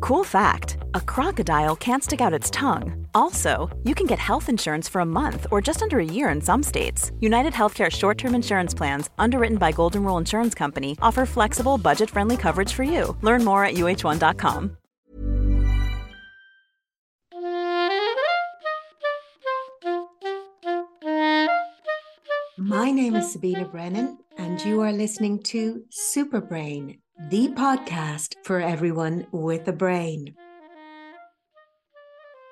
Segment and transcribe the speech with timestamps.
[0.00, 3.06] Cool fact a crocodile can't stick out its tongue.
[3.14, 6.40] Also, you can get health insurance for a month or just under a year in
[6.40, 7.12] some states.
[7.20, 12.08] United Healthcare short term insurance plans, underwritten by Golden Rule Insurance Company, offer flexible, budget
[12.08, 13.16] friendly coverage for you.
[13.20, 14.76] Learn more at uhone.com.
[22.56, 29.26] My name is Sabina Brennan, and you are listening to Superbrain the podcast for everyone
[29.30, 30.34] with a brain.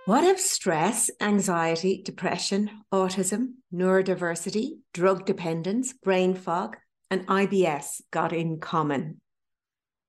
[0.04, 6.76] What if stress, anxiety, depression, autism, neurodiversity, drug dependence, brain fog,
[7.10, 9.22] and IBS got in common?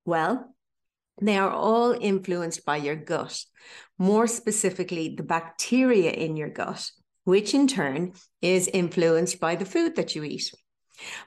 [0.03, 0.53] Well,
[1.21, 3.41] they are all influenced by your gut,
[3.97, 6.91] more specifically, the bacteria in your gut,
[7.23, 10.51] which in turn is influenced by the food that you eat.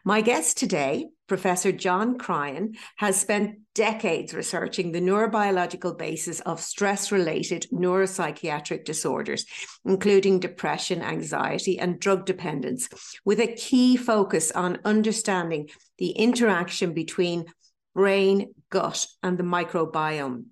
[0.05, 7.11] My guest today, Professor John Cryan, has spent decades researching the neurobiological basis of stress
[7.11, 9.47] related neuropsychiatric disorders,
[9.85, 12.89] including depression, anxiety, and drug dependence,
[13.25, 17.47] with a key focus on understanding the interaction between
[17.95, 20.45] brain, gut, and the microbiome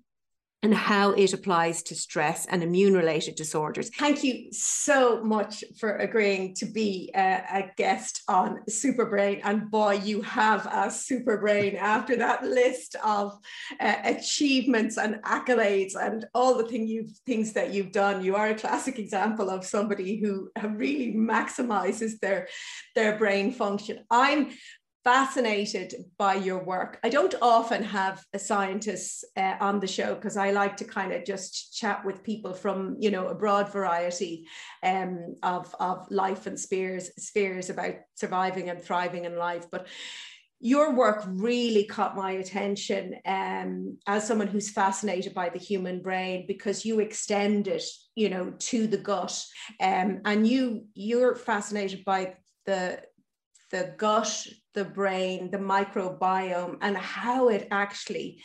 [0.63, 3.89] and how it applies to stress and immune related disorders.
[3.97, 9.41] Thank you so much for agreeing to be a, a, guest on Superbrain.
[9.43, 13.39] And boy, you have a Superbrain after that list of
[13.79, 18.23] uh, achievements and accolades and all the thing you've, things that you've done.
[18.23, 22.47] You are a classic example of somebody who really maximizes their,
[22.95, 24.03] their brain function.
[24.11, 24.51] I'm
[25.03, 26.99] fascinated by your work.
[27.03, 31.11] I don't often have a scientist uh, on the show because I like to kind
[31.11, 34.47] of just chat with people from, you know, a broad variety
[34.83, 39.65] um, of, of life and spheres, spheres about surviving and thriving in life.
[39.71, 39.87] But
[40.63, 46.45] your work really caught my attention um, as someone who's fascinated by the human brain
[46.47, 47.83] because you extend it,
[48.15, 49.43] you know, to the gut,
[49.79, 52.35] um, and you you're fascinated by
[52.67, 53.01] the
[53.71, 58.41] the gut, the brain, the microbiome, and how it actually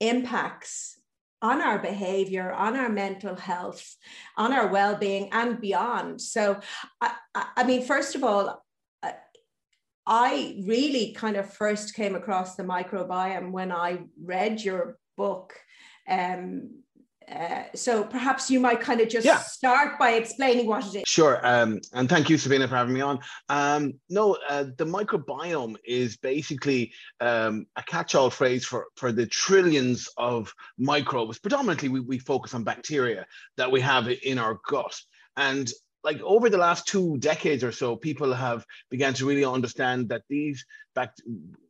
[0.00, 1.00] impacts
[1.42, 3.96] on our behavior, on our mental health,
[4.36, 6.20] on our well being, and beyond.
[6.20, 6.60] So,
[7.00, 8.62] I, I, mean, first of all,
[10.06, 15.54] I really kind of first came across the microbiome when I read your book.
[16.08, 16.82] Um,
[17.30, 19.38] uh, so perhaps you might kind of just yeah.
[19.38, 21.04] start by explaining what it is.
[21.06, 21.40] Sure.
[21.46, 23.18] Um, and thank you, Sabina, for having me on.
[23.48, 30.08] Um, no, uh, the microbiome is basically um, a catch-all phrase for, for the trillions
[30.16, 31.38] of microbes.
[31.38, 33.26] Predominantly, we, we focus on bacteria
[33.56, 34.98] that we have in our gut.
[35.36, 35.70] And
[36.02, 40.22] like over the last two decades or so, people have began to really understand that
[40.28, 41.22] these bact-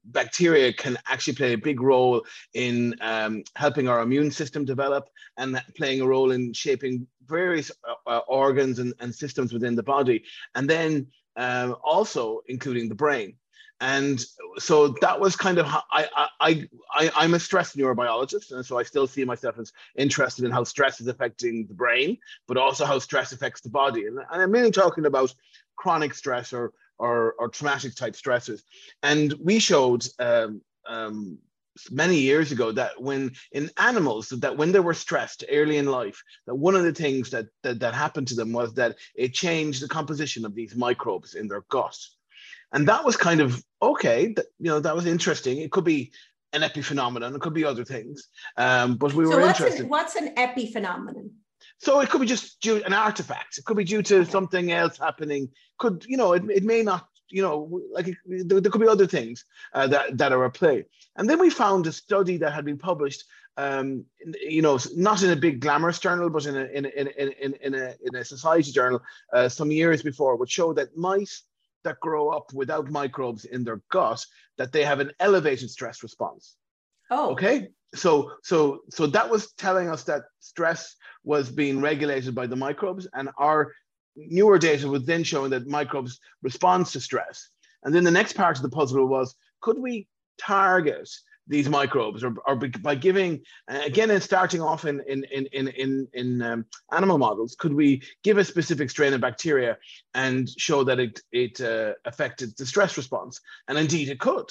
[0.05, 2.23] bacteria can actually play a big role
[2.55, 8.11] in um, helping our immune system develop and playing a role in shaping various uh,
[8.11, 10.25] uh, organs and, and, systems within the body,
[10.55, 13.35] and then um, also including the brain
[13.81, 14.25] and
[14.59, 18.79] so that was kind of how I, I I I'm a stress neurobiologist, and so
[18.79, 22.85] I still see myself as interested in how stress is affecting the brain, but also
[22.85, 24.07] how stress affects the body.
[24.07, 25.35] And, and I'm mainly talking about
[25.77, 28.63] chronic stress or or, or traumatic type stresses.
[29.03, 31.39] And we showed um, um,
[31.91, 36.23] many years ago that when in animals that when they were stressed early in life
[36.47, 39.83] that one of the things that, that that happened to them was that it changed
[39.83, 41.97] the composition of these microbes in their gut
[42.73, 44.33] and that was kind of okay.
[44.35, 45.59] That, you know, that was interesting.
[45.59, 46.13] It could be
[46.53, 47.35] an epiphenomenon.
[47.35, 48.29] It could be other things.
[48.57, 49.85] Um, but we so were what's interested.
[49.85, 51.31] An, what's an epiphenomenon?
[51.79, 53.59] So it could be just due an artifact.
[53.59, 54.31] It could be due to okay.
[54.31, 55.49] something else happening.
[55.79, 56.33] Could you know?
[56.33, 57.07] It, it may not.
[57.33, 60.55] You know, like it, there, there, could be other things uh, that that are at
[60.55, 60.85] play.
[61.17, 63.25] And then we found a study that had been published.
[63.57, 64.05] Um,
[64.43, 67.11] you know, not in a big glamorous journal, but in a in a, in a,
[67.11, 69.01] in a, in a, in a society journal
[69.33, 71.45] uh, some years before, which showed that mice
[71.85, 74.25] that grow up without microbes in their gut
[74.59, 76.57] that they have an elevated stress response.
[77.11, 77.31] Oh.
[77.33, 77.69] Okay.
[77.95, 80.95] So so so that was telling us that stress
[81.25, 83.73] was being regulated by the microbes, and our
[84.17, 87.49] newer data was then showing that microbes respond to stress.
[87.83, 90.07] And then the next part of the puzzle was could we
[90.39, 91.09] target
[91.51, 93.33] these microbes or, or by giving
[93.71, 97.75] uh, again and starting off in in in in in, in um, animal models could
[97.75, 99.77] we give a specific strain of bacteria
[100.15, 104.51] and show that it it uh, affected the stress response and indeed it could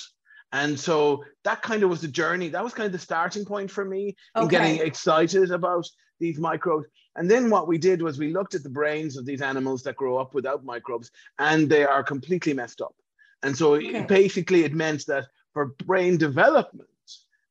[0.52, 2.50] And so that kind of was the journey.
[2.50, 4.44] That was kind of the starting point for me Okay.
[4.44, 5.86] in getting excited about
[6.20, 6.88] these microbes.
[7.16, 9.96] And then what we did was we looked at the brains of these animals that
[9.96, 12.96] grow up without microbes, and they are completely messed up.
[13.44, 14.06] And so Okay.
[14.08, 16.89] basically, it meant that for brain development,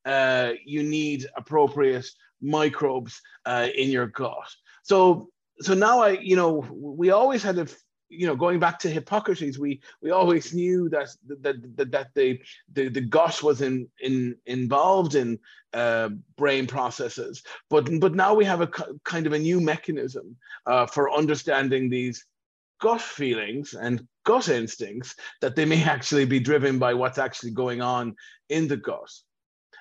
[0.09, 2.07] uh, you need appropriate
[2.41, 4.49] microbes uh, in your gut.
[4.83, 5.29] So,
[5.61, 7.67] so now I, you know, we always had a,
[8.09, 11.09] you know, going back to Hippocrates, we we always knew that
[11.43, 12.41] that that, that the,
[12.73, 15.39] the the gut was in in involved in
[15.75, 16.09] uh,
[16.39, 18.71] brain processes, but but now we have a
[19.05, 22.25] kind of a new mechanism uh, for understanding these
[22.81, 27.83] gut feelings and gut instincts that they may actually be driven by what's actually going
[27.83, 28.17] on
[28.49, 29.11] in the gut.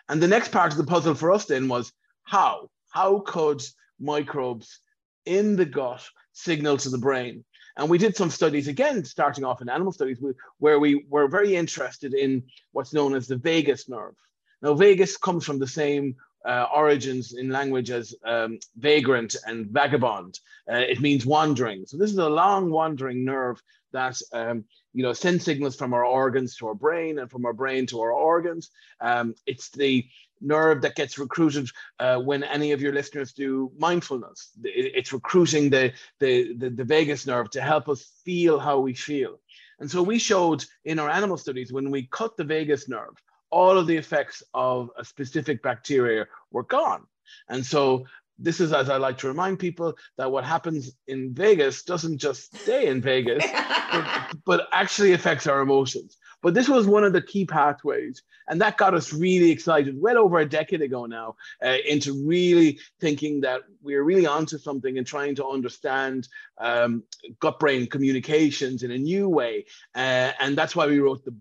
[0.10, 1.92] And the next part of the puzzle for us then was
[2.24, 2.70] how?
[2.90, 3.64] How could
[4.00, 4.80] microbes
[5.26, 7.44] in the gut signal to the brain?
[7.76, 10.20] And we did some studies again, starting off in animal studies,
[10.58, 14.16] where we were very interested in what's known as the vagus nerve.
[14.62, 16.16] Now, vagus comes from the same
[16.48, 20.40] uh, origins in language as um, vagrant and vagabond.
[20.72, 21.86] Uh, it means wandering.
[21.86, 23.62] So this is a long wandering nerve
[23.94, 27.54] that um, you know sends signals from our organs to our brain and from our
[27.54, 28.70] brain to our organs.
[29.02, 30.06] Um, it's the
[30.42, 34.52] nerve that gets recruited uh, when any of your listeners do mindfulness.
[34.64, 38.94] It- It's recruiting the, the, the, the vagus nerve to help us feel how we
[38.94, 39.40] feel.
[39.80, 43.16] And so we showed in our animal studies when we cut the vagus nerve,
[43.50, 47.06] all of the effects of a specific bacteria were gone.
[47.50, 48.06] And so
[48.40, 52.56] this is, as I like to remind people, that what happens in Vegas doesn't just
[52.56, 53.44] stay in Vegas,
[53.92, 56.18] but, but actually affects our emotions.
[56.44, 60.20] But this was one of the key pathways, and that got us really excited, well
[60.20, 61.36] over a decade ago now,
[61.66, 66.28] uh, into really thinking that we're really onto something and trying to understand
[66.60, 67.04] um,
[67.40, 69.66] gut-brain communications in a new way,
[69.96, 71.36] uh, and that's why we wrote the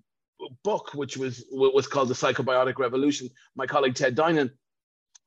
[0.63, 3.29] book, which was what was called the Psychobiotic Revolution.
[3.55, 4.51] My colleague Ted Dinan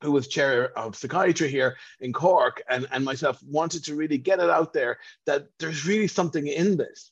[0.02, 4.40] who was chair of psychiatry here in Cork, and, and myself wanted to really get
[4.40, 7.12] it out there that there's really something in this.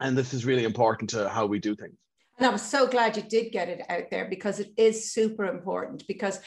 [0.00, 1.96] And this is really important to how we do things.
[2.38, 6.04] And I'm so glad you did get it out there because it is super important.
[6.06, 6.40] Because,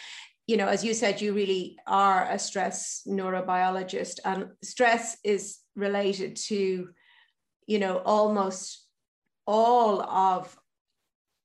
[0.47, 6.37] you know, as you said, you really are a stress neurobiologist, and stress is related
[6.37, 6.89] to,
[7.67, 8.85] you know, almost
[9.45, 10.57] all of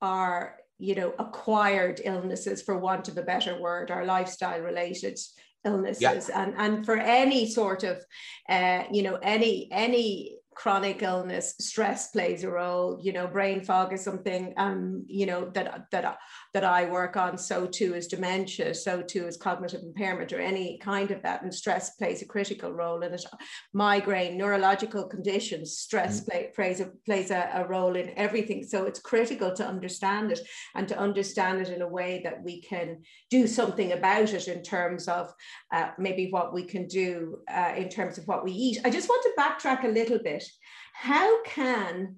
[0.03, 5.19] our, you know, acquired illnesses, for want of a better word, our lifestyle related
[5.65, 6.29] illnesses.
[6.29, 8.03] And and for any sort of
[8.49, 13.93] uh you know any any chronic illness stress plays a role you know brain fog
[13.93, 16.17] is something um you know that that
[16.55, 20.79] that i work on so too is dementia so too is cognitive impairment or any
[20.79, 23.25] kind of that and stress plays a critical role in it.
[23.73, 26.29] Migraine neurological conditions stress mm.
[26.29, 28.65] play, plays a plays a, a role in everything.
[28.65, 30.41] So it's critical to understand it
[30.75, 34.63] and to understand it in a way that we can do something about it in
[34.63, 35.33] terms of
[35.73, 38.81] uh, maybe what we can do uh, in terms of what we eat.
[38.85, 40.45] I just want to backtrack a little bit.
[40.93, 42.17] How can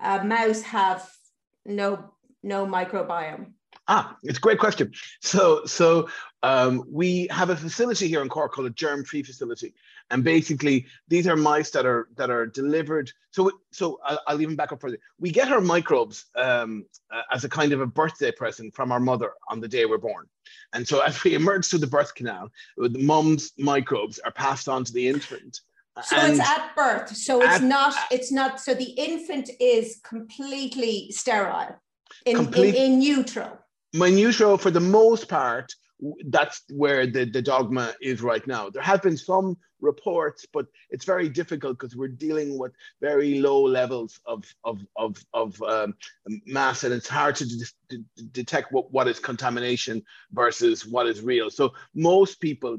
[0.00, 1.08] a mouse have
[1.64, 2.14] no
[2.44, 3.52] no microbiome?
[3.86, 4.92] Ah, it's a great question.
[5.20, 6.08] So, so
[6.42, 9.74] um, we have a facility here in Cork called a germ-free facility,
[10.10, 13.10] and basically these are mice that are that are delivered.
[13.30, 14.98] So, so I'll, I'll even back up further.
[15.18, 19.00] We get our microbes um, uh, as a kind of a birthday present from our
[19.00, 20.26] mother on the day we're born,
[20.72, 24.84] and so as we emerge through the birth canal, the mum's microbes are passed on
[24.84, 25.60] to the infant.
[26.02, 27.14] So and it's at birth.
[27.16, 27.94] So it's not.
[28.10, 28.60] It's not.
[28.60, 31.76] So the infant is completely sterile,
[32.26, 33.58] in, complete, in, in neutral.
[33.92, 35.72] My neutral, for the most part,
[36.26, 38.68] that's where the, the dogma is right now.
[38.68, 43.62] There have been some reports, but it's very difficult because we're dealing with very low
[43.62, 45.94] levels of of of, of um,
[46.46, 50.02] mass, and it's hard to, de- detect what, what is contamination
[50.32, 51.50] versus what is real.
[51.50, 52.78] So most people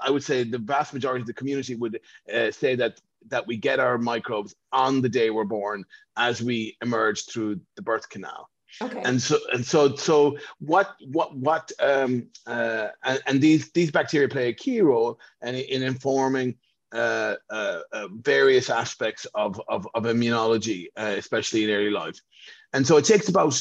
[0.00, 2.00] I would say the vast majority of the community would
[2.32, 5.84] uh, say that that we get our microbes on the day we're born
[6.16, 8.48] as we emerge through the birth canal.
[8.80, 9.02] Okay.
[9.04, 14.28] And so and so so what what what um, uh, and, and, these these bacteria
[14.28, 16.56] play a key role in, in informing
[16.92, 17.80] uh, uh,
[18.12, 22.18] various aspects of of, of immunology, especially in early life.
[22.72, 23.60] And so it takes about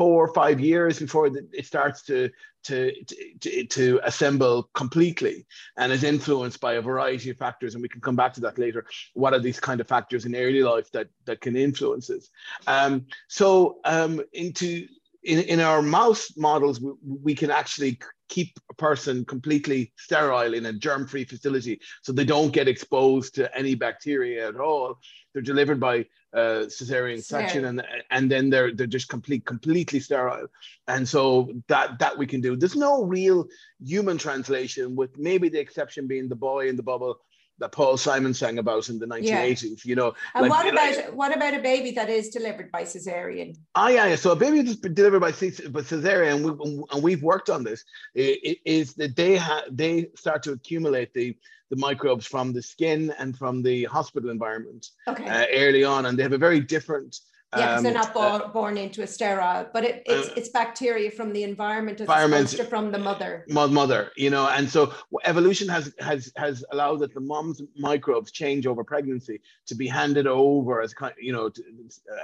[0.00, 2.30] four or five years before it starts to,
[2.64, 2.90] to,
[3.38, 5.44] to, to, assemble completely
[5.76, 7.74] and is influenced by a variety of factors.
[7.74, 8.86] And we can come back to that later.
[9.12, 12.30] What are these kind of factors in early life that, that can influence this?
[12.66, 14.88] Um, so um, into
[15.22, 17.98] in, in our mouse models, we, we can actually
[18.30, 23.54] keep a person completely sterile in a germ-free facility so they don't get exposed to
[23.54, 24.98] any bacteria at all.
[25.34, 30.46] They're delivered by uh, cesarean section, and and then they're they're just complete completely sterile,
[30.86, 32.56] and so that that we can do.
[32.56, 33.46] There's no real
[33.84, 37.20] human translation, with maybe the exception being the boy in the bubble
[37.60, 39.62] that Paul Simon sang about in the 1980s.
[39.62, 39.68] Yeah.
[39.84, 42.82] You know, and like, what about like, what about a baby that is delivered by
[42.82, 43.56] cesarean?
[43.74, 44.16] Ah, yeah, yeah.
[44.16, 48.94] So a baby that's delivered by, by cesarean, we, and we've worked on this, is
[48.94, 51.36] that they ha- they start to accumulate the
[51.70, 55.28] the microbes from the skin and from the hospital environment okay.
[55.28, 57.20] uh, early on, and they have a very different
[57.56, 60.48] yeah, because um, they're not uh, born into a sterile, but it, it's uh, it's
[60.50, 63.44] bacteria from the environment as environment, from the mother.
[63.48, 64.92] Mother, you know, and so
[65.24, 70.28] evolution has has has allowed that the mom's microbes change over pregnancy to be handed
[70.28, 71.62] over as kind, you know, to,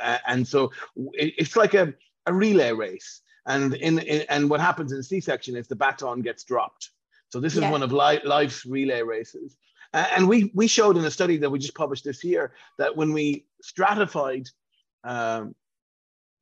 [0.01, 0.71] uh, and so
[1.15, 1.93] it, it's like a,
[2.27, 3.23] a relay race.
[3.47, 6.91] And in, in and what happens in C-section is the baton gets dropped.
[7.31, 7.71] So this is yeah.
[7.71, 9.57] one of li- life's relay races.
[9.93, 13.13] And we we showed in a study that we just published this year that when
[13.13, 14.49] we stratified
[15.07, 15.55] um,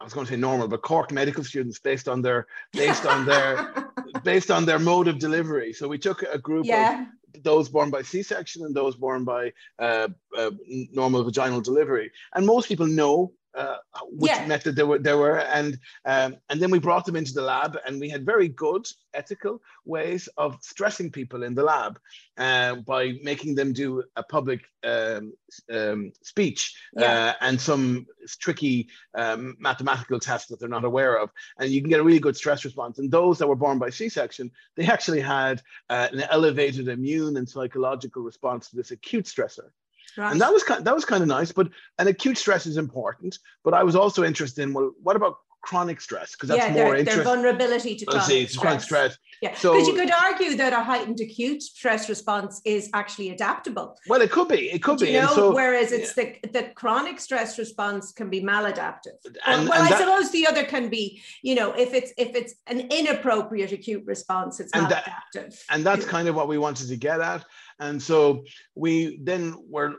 [0.00, 3.24] I was going to say normal, but Cork medical students based on their based on
[3.26, 3.92] their
[4.24, 5.72] based on their mode of delivery.
[5.72, 7.06] So we took a group yeah.
[7.34, 10.50] of those born by C-section and those born by uh, uh,
[10.92, 13.76] normal vaginal delivery, and most people know uh,
[14.10, 14.46] which yeah.
[14.46, 17.78] method there were there were and um, and then we brought them into the lab
[17.86, 21.98] and we had very good ethical ways of stressing people in the lab
[22.38, 25.32] uh, by making them do a public um,
[25.72, 27.04] um, speech yeah.
[27.04, 28.06] uh, and some
[28.40, 32.18] tricky um, mathematical tests that they're not aware of and you can get a really
[32.18, 36.22] good stress response and those that were born by c-section they actually had uh, an
[36.30, 39.70] elevated immune and psychological response to this acute stressor
[40.16, 40.32] Right.
[40.32, 41.52] And that was kind, that was kind of nice.
[41.52, 41.68] But
[41.98, 43.38] an acute stress is important.
[43.64, 46.32] But I was also interested in well, what about chronic stress?
[46.32, 47.24] Because that's yeah, more interesting.
[47.24, 48.60] Their vulnerability to chronic, see, stress.
[48.60, 49.18] chronic stress.
[49.42, 53.96] Yeah, so because you could argue that a heightened acute stress response is actually adaptable.
[54.08, 54.70] Well, it could be.
[54.70, 55.10] It could be.
[55.10, 56.34] You know, so, whereas it's yeah.
[56.42, 59.18] the the chronic stress response can be maladaptive.
[59.46, 62.34] And, well, and I that, suppose the other can be, you know, if it's if
[62.34, 65.08] it's an inappropriate acute response, it's maladaptive.
[65.32, 67.44] That, and that's kind of what we wanted to get at.
[67.80, 69.96] And so we then were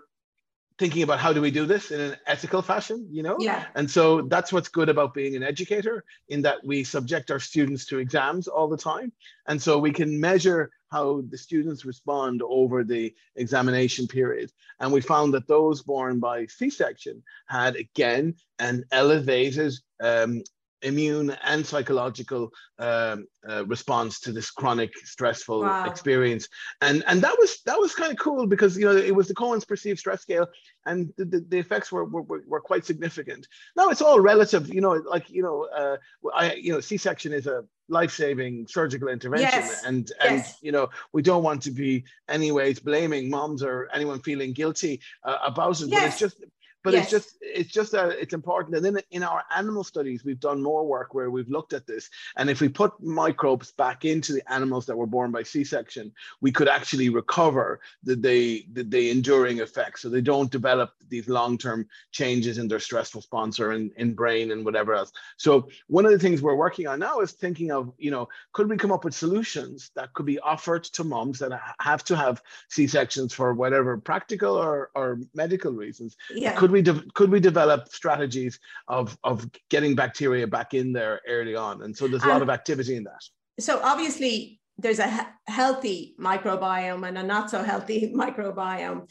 [0.77, 3.37] thinking about how do we do this in an ethical fashion you know?
[3.39, 3.65] Yeah.
[3.75, 7.85] And so that's what's good about being an educator in that we subject our students
[7.87, 9.11] to exams all the time.
[9.47, 14.51] And so we can measure how the students respond over the examination period.
[14.79, 20.43] And we found that those born by c-section had again an elevated um,
[20.81, 25.85] immune and psychological um, uh, response to this chronic stressful wow.
[25.85, 26.47] experience
[26.81, 29.33] and and that was that was kind of cool because you know it was the
[29.33, 30.47] Cohen's perceived stress scale
[30.85, 34.81] and the, the, the effects were, were, were quite significant now it's all relative you
[34.81, 35.97] know like you know uh,
[36.33, 39.83] I you know c-section is a life-saving surgical intervention yes.
[39.85, 40.57] and and yes.
[40.61, 45.37] you know we don't want to be anyways blaming moms or anyone feeling guilty uh,
[45.45, 45.99] about it yes.
[45.99, 46.43] but it's just
[46.85, 47.03] but yes.
[47.03, 50.61] it's just it's just that it's important and then in our animal studies we've done
[50.61, 54.53] more work where we've looked at this and if we put microbes back into the
[54.53, 56.11] animals that were born by c-section
[56.41, 61.27] we could actually recover the the, the, the enduring effects so they don't develop these
[61.27, 66.05] long-term changes in their stress response or in, in brain and whatever else so one
[66.05, 68.91] of the things we're working on now is thinking of you know could we come
[68.91, 72.39] up with solutions that could be offered to moms that have to have
[72.69, 76.53] c-sections for whatever practical or, or medical reasons yeah.
[76.53, 81.55] could we de- could we develop strategies of of getting bacteria back in there early
[81.55, 81.81] on?
[81.83, 83.23] And so there's a lot of activity in that.
[83.59, 89.01] So obviously there's a he- healthy microbiome and a not so healthy microbiome,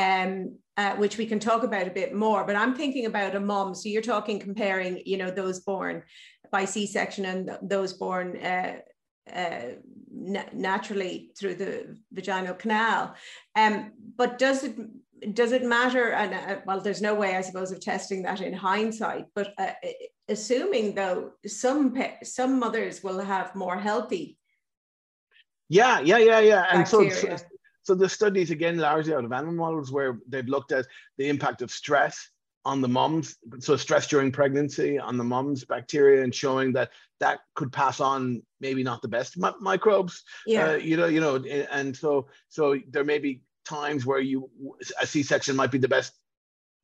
[0.00, 2.44] um, uh, which we can talk about a bit more.
[2.44, 3.74] But I'm thinking about a mom.
[3.74, 6.02] So you're talking comparing, you know, those born
[6.50, 8.78] by C-section and those born uh,
[9.32, 9.68] uh,
[10.52, 13.14] naturally through the vaginal canal.
[13.54, 14.74] Um, but does it
[15.32, 16.12] does it matter?
[16.12, 19.26] And uh, well, there's no way, I suppose, of testing that in hindsight.
[19.34, 19.72] But uh,
[20.28, 24.38] assuming though, some some mothers will have more healthy.
[25.68, 26.66] Yeah, yeah, yeah, yeah.
[26.70, 27.36] And so, so,
[27.82, 30.86] so the studies again largely out of animal models where they've looked at
[31.16, 32.28] the impact of stress
[32.64, 37.40] on the mums, so stress during pregnancy on the mums bacteria, and showing that that
[37.54, 40.22] could pass on maybe not the best mi- microbes.
[40.46, 40.70] Yeah.
[40.70, 44.50] Uh, you know, you know, and so so there may be times where you
[45.00, 46.12] a C-section might be the best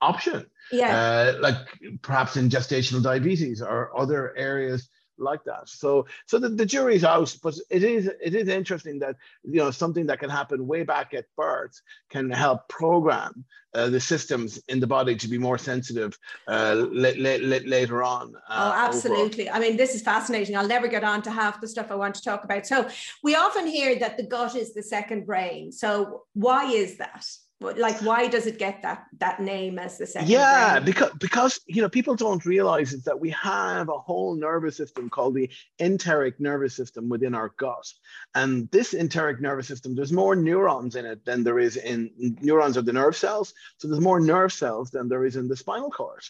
[0.01, 0.47] option.
[0.71, 0.97] Yeah.
[0.97, 1.57] Uh, like
[2.03, 5.69] perhaps in gestational diabetes or other areas like that.
[5.69, 9.71] So so the, the jury's out, but it is it is interesting that you know
[9.71, 13.45] something that can happen way back at birth can help program
[13.75, 18.35] uh, the systems in the body to be more sensitive uh, later on.
[18.49, 19.49] Uh, oh, absolutely.
[19.49, 19.63] Overall.
[19.63, 20.57] I mean, this is fascinating.
[20.57, 22.67] I'll never get on to half the stuff I want to talk about.
[22.67, 22.89] So
[23.23, 25.71] we often hear that the gut is the second brain.
[25.73, 27.27] So why is that?
[27.61, 30.85] Like why does it get that that name as the second yeah brain?
[30.85, 35.11] because because you know people don't realize is that we have a whole nervous system
[35.11, 35.51] called the
[35.81, 37.93] enteric nervous system within our gut.
[38.35, 42.11] And this enteric nervous system there's more neurons in it than there is in
[42.41, 43.55] neurons of the nerve cells.
[43.79, 46.23] So there's more nerve cells than there is in the spinal cord.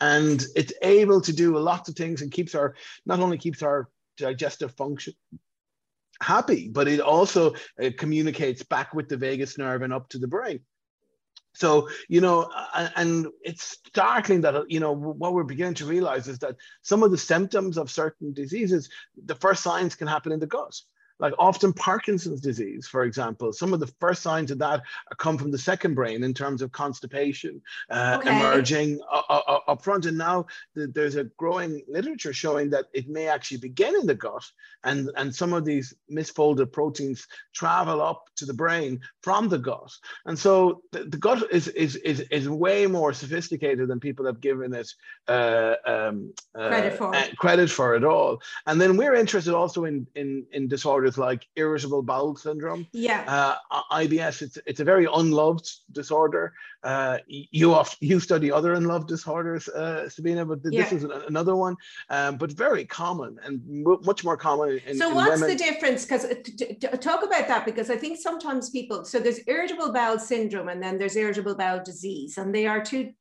[0.00, 2.74] And it's able to do a lot of things and keeps our
[3.06, 5.14] not only keeps our digestive function
[6.20, 7.54] happy, but it also
[7.96, 10.60] communicates back with the vagus nerve and up to the brain.
[11.54, 12.50] So, you know,
[12.94, 17.10] and it's startling that, you know, what we're beginning to realize is that some of
[17.10, 18.88] the symptoms of certain diseases,
[19.24, 20.74] the first signs can happen in the gut
[21.20, 24.82] like often Parkinson's disease, for example, some of the first signs of that
[25.18, 27.60] come from the second brain in terms of constipation
[27.90, 28.30] uh, okay.
[28.30, 30.06] emerging uh, uh, uh up front.
[30.06, 34.44] And now there's a growing literature showing that it may actually begin in the gut,
[34.84, 39.90] and, and some of these misfolded proteins travel up to the brain from the gut.
[40.26, 44.40] And so the, the gut is, is, is, is way more sophisticated than people have
[44.40, 44.90] given it
[45.26, 47.12] uh, um, uh, credit, for.
[47.36, 48.40] credit for at all.
[48.66, 52.86] And then we're interested also in, in, in disorders disorders like irritable bowel syndrome.
[52.92, 53.24] Yeah.
[53.70, 56.52] Uh, IBS, it's, it's a very unloved disorder.
[56.82, 60.94] Uh, you oft, you study other unloved disorders, uh, Sabina, but this yeah.
[60.94, 61.76] is another one,
[62.10, 63.60] um, but very common and
[64.04, 65.48] much more common in So in what's women.
[65.48, 66.04] the difference?
[66.04, 70.68] Because uh, talk about that, because I think sometimes people, so there's irritable bowel syndrome
[70.68, 73.12] and then there's irritable bowel disease, and they are two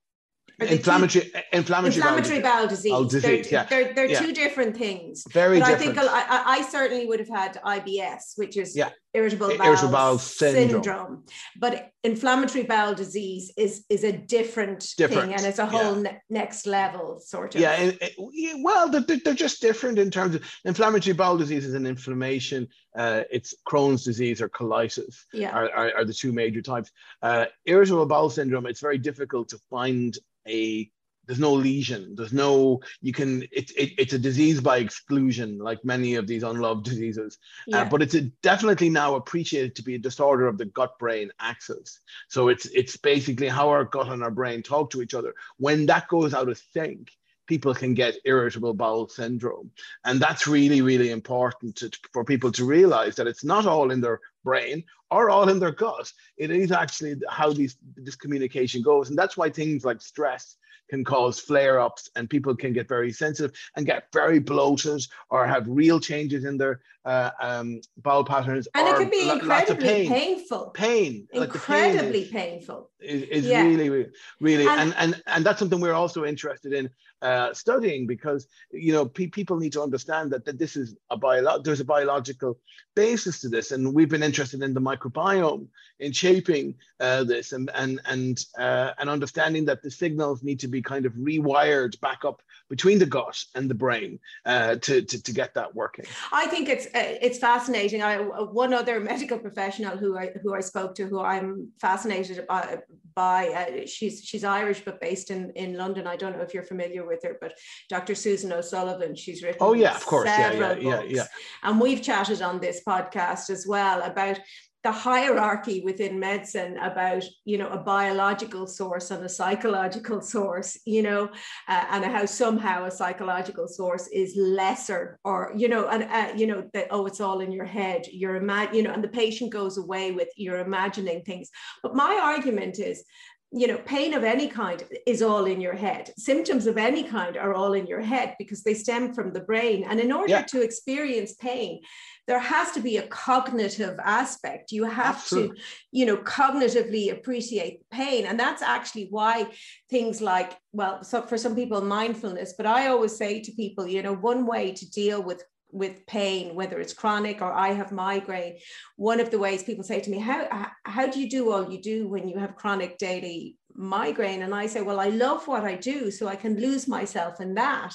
[0.60, 2.92] inflammatory, two, inflammatory, inflammatory bowel, disease.
[2.92, 3.64] Bowel disease they're, yeah.
[3.66, 4.20] they're, they're yeah.
[4.20, 5.24] two different things.
[5.32, 5.98] Very but different.
[5.98, 8.90] I think I, I, certainly would have had IBS, which is yeah.
[9.14, 10.84] irritable bowel, irritable bowel syndrome.
[10.84, 11.24] syndrome.
[11.60, 15.24] But inflammatory bowel disease is is a different, different.
[15.24, 17.62] thing, and it's a whole ne- next level sort of.
[17.62, 21.76] Yeah, and, and, well, they're, they're just different in terms of inflammatory bowel disease is
[21.76, 22.68] an inflammation.
[22.98, 25.52] Uh, it's Crohn's disease or colitis yeah.
[25.52, 26.92] are, are, are the two major types.
[27.22, 30.90] Uh, irritable bowel syndrome, it's very difficult to find a
[31.28, 32.16] there's no lesion.
[32.16, 36.44] There's no you can it, it, it's a disease by exclusion like many of these
[36.44, 37.38] unloved diseases.
[37.62, 37.82] Uh, yeah.
[37.82, 41.30] uh, but it's a, definitely now appreciated to be a disorder of the gut brain
[41.40, 42.00] axis.
[42.30, 45.36] So it's it's basically how our gut and our brain talk to each other.
[45.58, 47.12] When that goes out of sync
[47.48, 49.72] people can get irritable bowel syndrome.
[50.04, 54.02] And that's really really important to, for people to realize that it's not all in
[54.02, 56.08] their brain or all in their gut.
[56.38, 57.74] It is actually how these
[58.08, 59.10] this communication goes.
[59.10, 60.58] And that's why things like stress
[60.90, 65.46] can cause flare ups and people can get very sensitive and get very bloated or
[65.46, 68.68] have real changes in their uh, um, bowel patterns.
[68.76, 70.10] And it can be incredibly pain.
[70.10, 70.72] painful.
[70.72, 71.28] Pain.
[71.32, 72.90] Incredibly like pain painful.
[73.00, 73.64] Is, is yeah.
[73.64, 74.08] really,
[74.42, 76.90] really, and, and, and, and that's something we're also interested in
[77.22, 81.18] uh, studying because you know pe- people need to understand that, that this is a
[81.18, 82.60] bio- there's a biological
[82.96, 85.68] basis to this and we've been interested in the microbiome
[86.00, 90.67] in shaping uh, this and and and uh, and understanding that the signals need to
[90.72, 95.22] be kind of rewired back up between the gut and the brain uh, to, to
[95.22, 99.98] to get that working i think it's uh, it's fascinating i one other medical professional
[99.98, 102.78] who i who i spoke to who i'm fascinated by,
[103.16, 106.64] by uh, she's she's irish but based in in london i don't know if you're
[106.64, 107.54] familiar with her, but
[107.90, 108.16] Dr.
[108.16, 111.28] Suzanne O'Sullivan, she's written oh yeah, of course, yeah, yeah, yeah, yeah.
[111.64, 114.40] And we've chatted on this podcast as well about
[114.84, 121.02] the hierarchy within medicine about you know a biological source and a psychological source you
[121.02, 121.30] know
[121.68, 126.48] uh, and how somehow a psychological source is lesser or you know and uh, you
[126.48, 129.52] know that oh it's all in your head you're imagine you know and the patient
[129.52, 131.50] goes away with you're imagining things
[131.82, 133.04] but my argument is
[133.52, 136.12] you know, pain of any kind is all in your head.
[136.18, 139.86] Symptoms of any kind are all in your head because they stem from the brain.
[139.88, 140.42] And in order yeah.
[140.44, 141.82] to experience pain,
[142.28, 144.72] there has to be a cognitive aspect.
[144.72, 145.56] You have Absolutely.
[145.56, 148.26] to, you know, cognitively appreciate pain.
[148.26, 149.48] And that's actually why
[149.90, 154.04] things like, well, so for some people, mindfulness, but I always say to people, you
[154.04, 158.58] know, one way to deal with with pain, whether it's chronic or I have migraine,
[158.96, 161.82] one of the ways people say to me, how, how do you do all you
[161.82, 164.44] do when you have chronic daily migraine?
[164.44, 167.54] And I say, well, I love what I do, so I can lose myself in
[167.56, 167.94] that.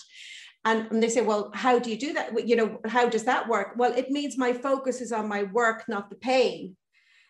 [0.64, 2.46] And, and they say, well, how do you do that?
[2.46, 3.74] You know, how does that work?
[3.76, 6.76] Well, it means my focus is on my work, not the pain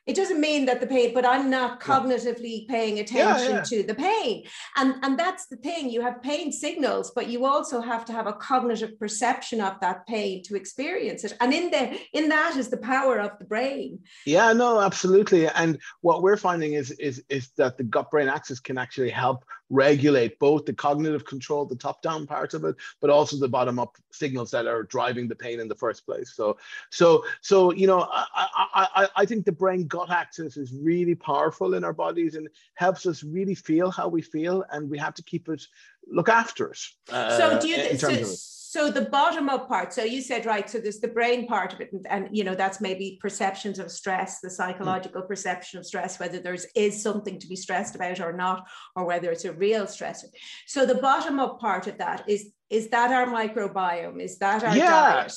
[0.07, 3.63] it doesn't mean that the pain but i'm not cognitively paying attention yeah, yeah.
[3.63, 4.45] to the pain
[4.77, 8.27] and and that's the thing you have pain signals but you also have to have
[8.27, 12.69] a cognitive perception of that pain to experience it and in there in that is
[12.69, 17.51] the power of the brain yeah no absolutely and what we're finding is is is
[17.57, 22.03] that the gut brain axis can actually help regulate both the cognitive control, the top
[22.03, 25.59] down part of it, but also the bottom up signals that are driving the pain
[25.59, 26.35] in the first place.
[26.37, 26.59] So,
[26.91, 31.15] so, so, you know, I, I, I, I think the brain gut axis is really
[31.15, 34.65] powerful in our bodies and helps us really feel how we feel.
[34.71, 35.67] And we have to keep it,
[36.07, 36.81] look after it.
[37.11, 40.03] Uh, so do you, in terms so, of it so the bottom up part so
[40.03, 42.81] you said right so there's the brain part of it and, and you know that's
[42.81, 45.29] maybe perceptions of stress the psychological mm.
[45.29, 49.31] perception of stress whether there's is something to be stressed about or not or whether
[49.31, 50.25] it's a real stressor
[50.67, 54.75] so the bottom up part of that is is that our microbiome is that our
[54.75, 54.89] yeah.
[54.89, 55.35] diet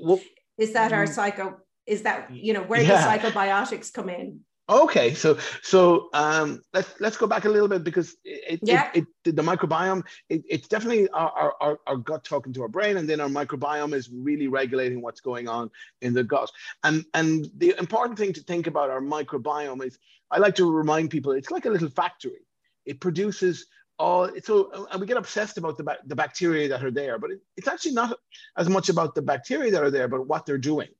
[0.00, 0.20] well,
[0.56, 1.12] is that our mm.
[1.12, 2.88] psycho is that you know where yeah.
[2.88, 4.40] the psychobiotics come in
[4.70, 8.90] Okay, so so um, let's let's go back a little bit because it, yeah.
[8.94, 12.96] it, it the microbiome it, it's definitely our, our, our gut talking to our brain,
[12.96, 16.52] and then our microbiome is really regulating what's going on in the gut.
[16.84, 19.98] And and the important thing to think about our microbiome is
[20.30, 22.46] I like to remind people it's like a little factory.
[22.86, 23.66] It produces
[23.98, 27.40] all so and we get obsessed about the the bacteria that are there, but it,
[27.56, 28.16] it's actually not
[28.56, 30.90] as much about the bacteria that are there, but what they're doing.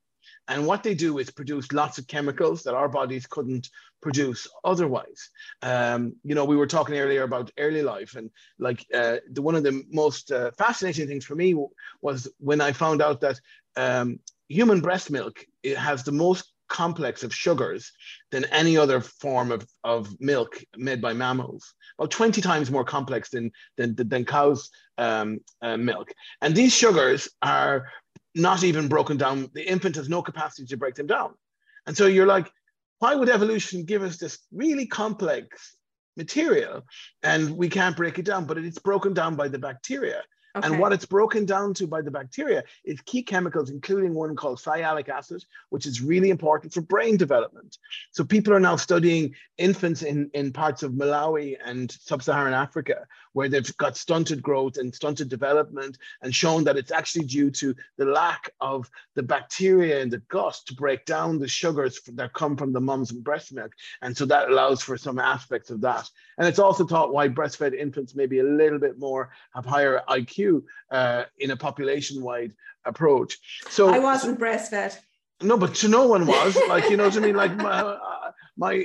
[0.51, 3.71] And what they do is produce lots of chemicals that our bodies couldn't
[4.03, 5.31] produce otherwise.
[5.63, 9.55] Um, you know, we were talking earlier about early life, and like uh, the, one
[9.55, 11.55] of the most uh, fascinating things for me
[12.03, 13.41] was when I found out that
[13.77, 17.93] um, human breast milk it has the most complex of sugars
[18.31, 23.29] than any other form of, of milk made by mammals about 20 times more complex
[23.31, 27.89] than than, than cows um, uh, milk and these sugars are
[28.35, 29.51] not even broken down.
[29.55, 31.35] The infant has no capacity to break them down.
[31.87, 32.51] And so you're like,
[32.99, 35.77] why would evolution give us this really complex
[36.17, 36.83] material
[37.23, 38.45] and we can't break it down?
[38.45, 40.23] But it's broken down by the bacteria.
[40.57, 40.67] Okay.
[40.67, 44.59] And what it's broken down to by the bacteria is key chemicals, including one called
[44.59, 47.79] sialic acid, which is really important for brain development.
[48.11, 53.49] So people are now studying infants in, in parts of Malawi and sub-Saharan Africa, where
[53.49, 58.05] they've got stunted growth and stunted development and shown that it's actually due to the
[58.05, 62.73] lack of the bacteria in the gut to break down the sugars that come from
[62.73, 63.73] the mom's breast milk.
[64.03, 66.11] And so that allows for some aspects of that.
[66.39, 70.40] And it's also taught why breastfed infants maybe a little bit more have higher IQ
[70.91, 72.53] uh, in a population-wide
[72.85, 73.39] approach.
[73.69, 74.99] So I wasn't breastfed.
[75.43, 77.37] No, but to no one was like you know what I mean.
[77.37, 77.97] Like my,
[78.61, 78.73] my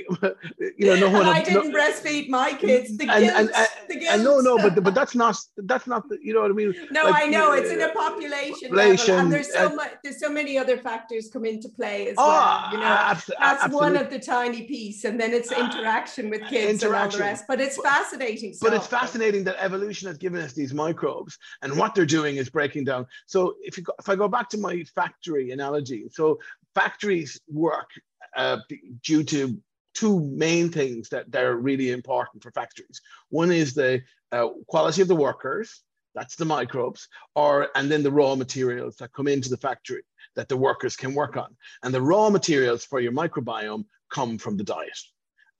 [0.58, 1.26] you know, no one.
[1.26, 2.96] I didn't no, breastfeed my kids.
[2.96, 4.14] The guilt, and, and, the guilt.
[4.14, 6.74] And no, no, but but that's not that's not the, you know what I mean.
[6.90, 9.92] No, like, I know it's in a population, population level, and there's so uh, much
[10.02, 12.72] there's so many other factors come into play as oh, well.
[12.72, 13.74] You know, abso- that's absolutely.
[13.74, 16.86] one of the tiny piece, and then it's interaction with kids interaction.
[16.86, 17.44] and all the rest.
[17.46, 18.54] But it's fascinating.
[18.62, 22.48] But it's fascinating that evolution has given us these microbes, and what they're doing is
[22.48, 23.06] breaking down.
[23.26, 26.38] So if you go, if I go back to my factory analogy, so
[26.74, 27.90] factories work
[28.36, 28.58] uh,
[29.02, 29.60] due to
[29.96, 33.00] two main things that they're really important for factories.
[33.30, 35.82] One is the uh, quality of the workers,
[36.14, 40.02] that's the microbes, or and then the raw materials that come into the factory
[40.34, 41.56] that the workers can work on.
[41.82, 45.00] And the raw materials for your microbiome come from the diet.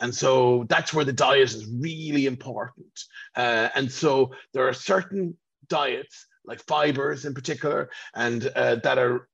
[0.01, 2.95] And so that's where the diet is really important.
[3.35, 5.37] Uh, and so there are certain
[5.69, 9.29] diets, like fibers in particular, and uh, that are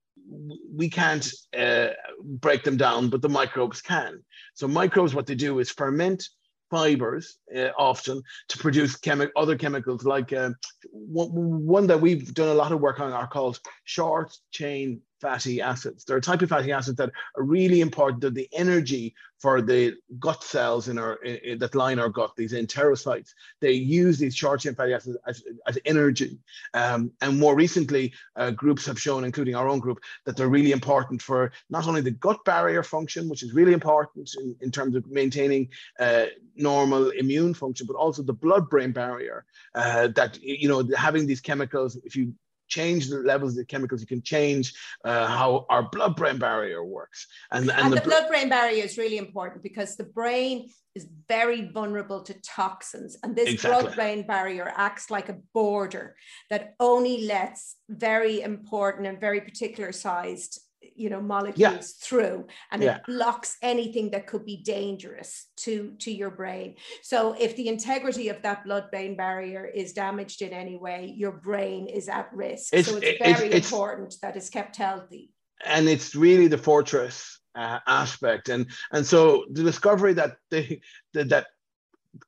[0.75, 1.88] we can't uh,
[2.22, 4.22] break them down, but the microbes can.
[4.55, 6.25] So microbes, what they do is ferment
[6.70, 10.51] fibers uh, often to produce chemi- other chemicals like uh,
[10.90, 11.29] one,
[11.66, 16.05] one, that we've done a lot of work on are called short chain fatty acids.
[16.05, 18.21] They're a type of fatty acids that are really important.
[18.21, 22.53] They're the energy for the gut cells in our in, that line our gut, these
[22.53, 23.31] enterocytes.
[23.61, 26.39] They use these short chain fatty acids as, as energy.
[26.75, 30.73] Um, and more recently, uh, groups have shown, including our own group, that they're really
[30.73, 34.95] important for not only the gut barrier function, which is really important in, in terms
[34.95, 39.45] of maintaining uh, normal immune function, but also the blood-brain barrier.
[39.75, 42.33] Uh, that you know, having these chemicals, if you
[42.77, 44.67] change the levels of the chemicals, you can change
[45.05, 47.21] uh, how our blood-brain barrier works.
[47.51, 50.55] And, and, and the, the blood-brain barrier is really important because the brain
[50.99, 53.13] is very vulnerable to toxins.
[53.23, 53.83] And this exactly.
[53.83, 56.07] blood-brain barrier acts like a border
[56.51, 60.61] that only lets very important and very particular sized
[61.03, 62.07] you know molecules yeah.
[62.07, 62.97] through and yeah.
[62.97, 68.29] it blocks anything that could be dangerous to to your brain so if the integrity
[68.29, 72.73] of that blood brain barrier is damaged in any way your brain is at risk
[72.73, 75.31] it's, so it's very it's, important it's, that it's kept healthy
[75.67, 80.81] and it's really the fortress uh, aspect and and so the discovery that they
[81.15, 81.47] that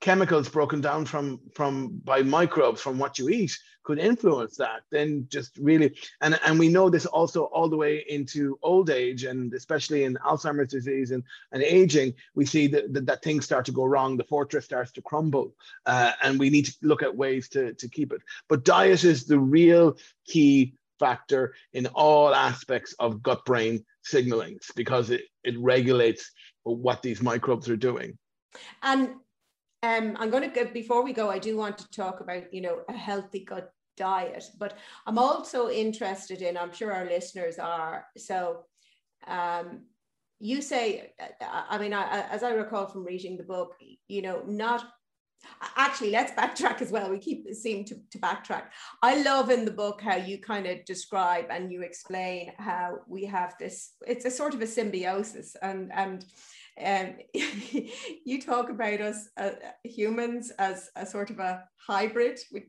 [0.01, 4.83] chemicals broken down from from by microbes from what you eat could influence that.
[4.91, 9.25] Then just really and and we know this also all the way into old age
[9.25, 13.67] and especially in alzheimer's disease and, and aging we see that, that, that things start
[13.67, 15.55] to go wrong the fortress starts to crumble
[15.87, 18.23] uh, and we need to look at ways to, to keep it.
[18.49, 25.11] But diet is the real key factor in all aspects of gut brain signaling because
[25.11, 26.31] it, it regulates
[26.63, 28.17] what these microbes are doing.
[28.83, 29.11] And
[29.85, 31.31] um, I'm going to go before we go.
[31.31, 35.69] I do want to talk about you know a healthy gut diet, but I'm also
[35.69, 36.57] interested in.
[36.57, 38.07] I'm sure our listeners are.
[38.17, 38.65] So,
[39.27, 39.83] um,
[40.41, 43.75] you say, I mean, I, as I recall from reading the book,
[44.09, 44.87] you know, not
[45.77, 48.65] actually let's backtrack as well we keep seem to, to backtrack
[49.03, 53.27] i love in the book how you kind of describe and you explain how we
[53.27, 56.25] have this it's a sort of a symbiosis and and
[56.83, 57.15] um,
[58.25, 59.51] you talk about us uh,
[59.83, 62.39] humans as a sort of a hybrid.
[62.53, 62.65] We,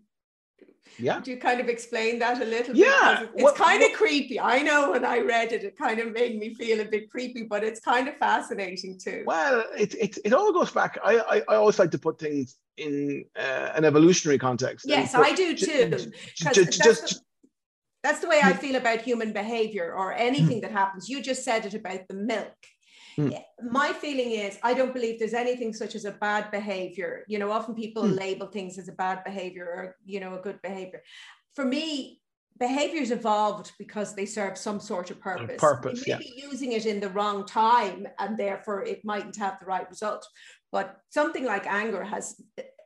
[0.99, 1.19] yeah.
[1.19, 2.85] Do you kind of explain that a little bit?
[2.85, 3.21] yeah.
[3.21, 3.29] bit?
[3.33, 4.39] It's what, kind what, of creepy.
[4.39, 7.43] I know when I read it, it kind of made me feel a bit creepy,
[7.43, 9.23] but it's kind of fascinating too.
[9.25, 10.97] Well, it, it, it all goes back.
[11.03, 14.85] I, I, I always like to put things in uh, an evolutionary context.
[14.87, 15.89] Yes, I do too.
[16.35, 17.23] Just, just,
[18.03, 21.09] that's the way I feel about human behavior or anything that happens.
[21.09, 22.53] You just said it about the milk.
[23.17, 23.41] Mm.
[23.71, 27.23] My feeling is I don't believe there's anything such as a bad behavior.
[27.27, 28.17] You know, often people mm.
[28.17, 31.01] label things as a bad behavior or, you know, a good behavior.
[31.53, 32.21] For me,
[32.57, 35.59] behaviors evolved because they serve some sort of purpose.
[35.59, 36.31] purpose, you may yeah.
[36.35, 40.25] be using it in the wrong time and therefore it mightn't have the right result.
[40.71, 42.41] But something like anger has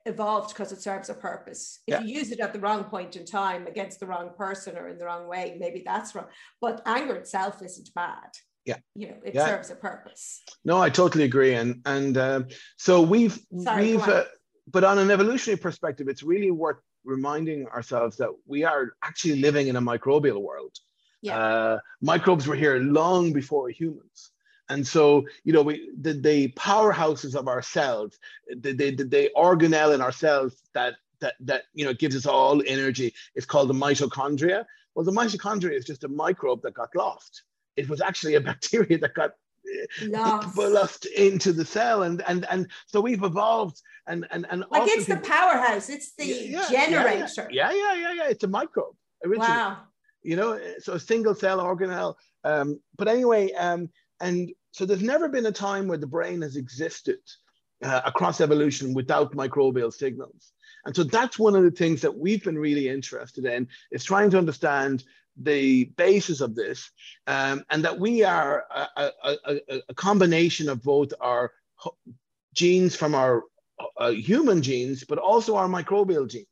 [0.06, 1.80] evolved because it serves a purpose.
[1.88, 2.02] If yeah.
[2.02, 4.98] you use it at the wrong point in time against the wrong person or in
[4.98, 6.28] the wrong way, maybe that's wrong.
[6.62, 8.30] But anger itself isn't bad
[8.66, 8.78] yeah.
[8.96, 9.46] You know it yeah.
[9.46, 10.44] serves a purpose.
[10.64, 11.54] No i totally agree.
[11.54, 12.44] And and uh,
[12.78, 14.26] so we've Sorry, we've uh,
[14.68, 19.68] but on an evolutionary perspective it's really worth reminding ourselves that we are actually living
[19.68, 20.76] in a microbial world.
[21.22, 21.40] Yeah.
[21.40, 24.32] Uh, microbes were here long before humans.
[24.70, 29.96] And so you know we the, the powerhouses of our cells the, the, the organelle
[29.96, 34.66] in ourselves that that that you know gives us all energy is called the mitochondria.
[34.94, 37.44] Well the mitochondria is just a microbe that got lost
[37.80, 39.32] it was actually a bacteria that got
[40.04, 40.58] lost.
[40.58, 42.04] lost into the cell.
[42.04, 45.90] And and and so we've evolved and and and like it's people, the powerhouse.
[45.90, 48.28] It's the yeah, generator yeah, yeah yeah yeah yeah.
[48.30, 49.50] It's a microbe originally.
[49.50, 49.78] Wow.
[50.24, 52.16] you know so a single cell organelle
[52.46, 53.90] um but anyway um
[54.22, 57.20] and so there's never been a time where the brain has existed
[57.84, 60.54] uh, across evolution without microbial signals.
[60.86, 64.30] And so that's one of the things that we've been really interested in is trying
[64.32, 65.04] to understand
[65.42, 66.92] the basis of this,
[67.28, 71.52] um, and that we are a, a, a, a, combination of both our
[72.54, 73.44] genes from our
[73.98, 76.48] uh, human genes, but also our microbial genes.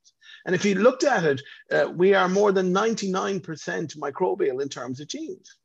[0.46, 3.42] And if you looked at it, uh, we are more than 99%
[3.98, 5.58] microbial in terms of genes.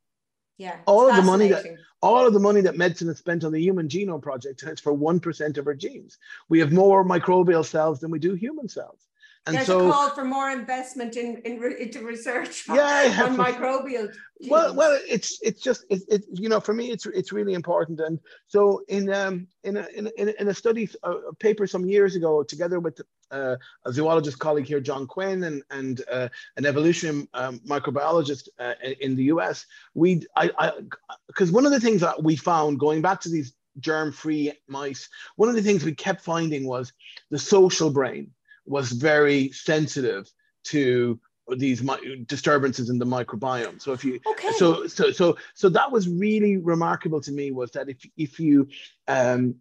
[0.59, 1.65] Yeah, all of the money that
[2.03, 4.93] all of the money that medicine has spent on the Human Genome Project is for
[4.93, 6.19] one percent of our genes.
[6.49, 9.09] We have more microbial cells than we do human cells.
[9.45, 13.37] And There's so, a call for more investment in, in into research on, yeah, on
[13.37, 14.07] microbial.
[14.41, 14.51] Genes.
[14.51, 17.99] Well, well, it's it's just it, it you know for me it's it's really important.
[17.99, 22.15] And so in um in a in a, in a study a paper some years
[22.15, 23.01] ago, together with
[23.33, 28.75] uh, a zoologist colleague here, John Quinn, and and uh, an evolutionary um, microbiologist uh,
[29.01, 29.67] in the U.S.
[29.95, 30.73] We I
[31.27, 35.49] because one of the things that we found going back to these germ-free mice, one
[35.49, 36.93] of the things we kept finding was
[37.31, 38.31] the social brain
[38.65, 40.31] was very sensitive
[40.65, 41.19] to
[41.57, 41.83] these
[42.27, 43.81] disturbances in the microbiome.
[43.81, 44.53] So if you okay.
[44.53, 48.69] so so so so that was really remarkable to me was that if if you
[49.09, 49.57] um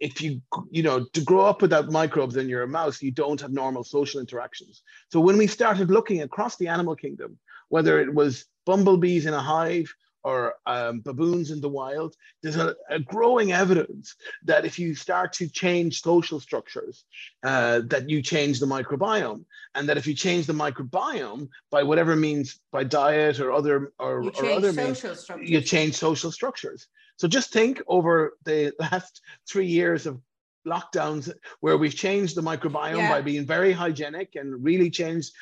[0.00, 3.52] if you you know to grow up without microbes in your mouse you don't have
[3.52, 7.36] normal social interactions so when we started looking across the animal kingdom
[7.68, 9.92] whether it was bumblebees in a hive
[10.28, 14.14] or um, baboons in the wild, there's a, a, growing evidence
[14.44, 17.04] that if you start to change social structures,
[17.44, 19.42] uh, that you change the microbiome,
[19.74, 24.24] and that if you change the microbiome by whatever means, by diet or other or,
[24.24, 25.48] or other means, structures.
[25.48, 26.88] you change social structures.
[27.16, 30.20] So just think over the last three years of
[30.66, 33.10] lockdowns where we've changed the microbiome yeah.
[33.10, 35.32] by being very hygienic and really changed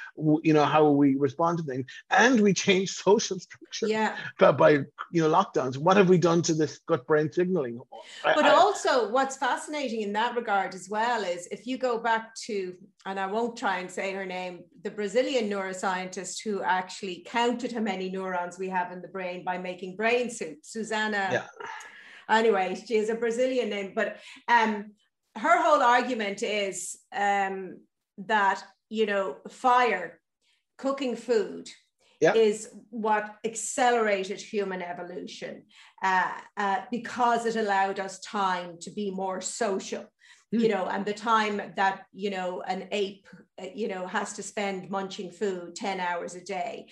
[0.42, 1.87] you know how we respond to things.
[2.11, 4.16] And we changed social structure yeah.
[4.38, 4.70] by, by
[5.11, 5.76] you know lockdowns.
[5.76, 7.81] What have we done to this gut brain signaling?
[8.22, 12.35] But I, also what's fascinating in that regard as well is if you go back
[12.46, 12.74] to
[13.05, 17.81] and i won't try and say her name the brazilian neuroscientist who actually counted how
[17.81, 21.46] many neurons we have in the brain by making brain soup Suzana yeah.
[22.29, 24.92] Anyway she is a brazilian name but um
[25.37, 27.79] her whole argument is um,
[28.18, 30.20] that you know fire,
[30.79, 31.68] cooking food,
[32.20, 32.35] yeah.
[32.35, 35.62] is what accelerated human evolution
[36.03, 40.03] uh, uh, because it allowed us time to be more social
[40.55, 40.61] mm.
[40.61, 43.27] you know and the time that you know an ape
[43.61, 46.87] uh, you know has to spend munching food 10 hours a day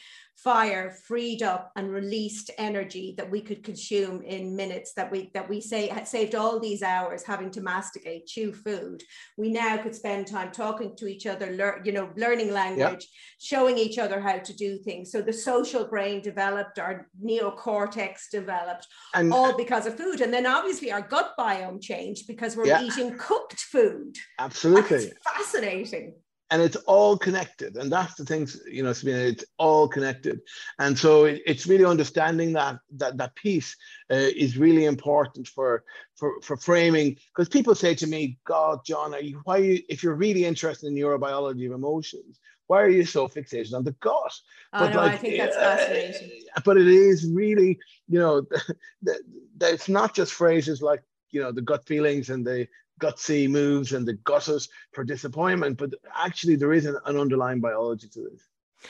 [0.45, 5.49] fire freed up and released energy that we could consume in minutes that we that
[5.49, 9.03] we say had saved all these hours having to masticate chew food.
[9.39, 13.09] We now could spend time talking to each other learn you know learning language
[13.41, 15.11] showing each other how to do things.
[15.11, 20.21] So the social brain developed our neocortex developed and, all because of food.
[20.21, 22.83] And then obviously our gut biome changed because we're yeah.
[22.83, 24.17] eating cooked food.
[24.39, 25.07] Absolutely.
[25.07, 26.15] That's fascinating
[26.55, 27.75] and it's all connected.
[27.75, 30.41] And that's the thing you know Sabina, it's all connected.
[30.79, 33.75] And so it, it's really understanding that that that piece
[34.09, 35.83] uh, is really important for
[36.15, 37.17] for for framing.
[37.35, 40.45] Because people say to me god john are you why are you if you're really
[40.45, 42.39] interested in neurobiology of emotions
[42.69, 44.33] why are you so fixated on the gut?
[44.73, 46.41] Oh, but no, like, I think that's fascinating.
[46.57, 48.47] Uh, but it is really you know
[49.03, 49.21] that
[49.61, 52.69] it's not just phrases like you know the gut feelings and the
[53.05, 58.09] gutsy moves and the gutters for disappointment, but actually there is an, an underlying biology
[58.09, 58.43] to this.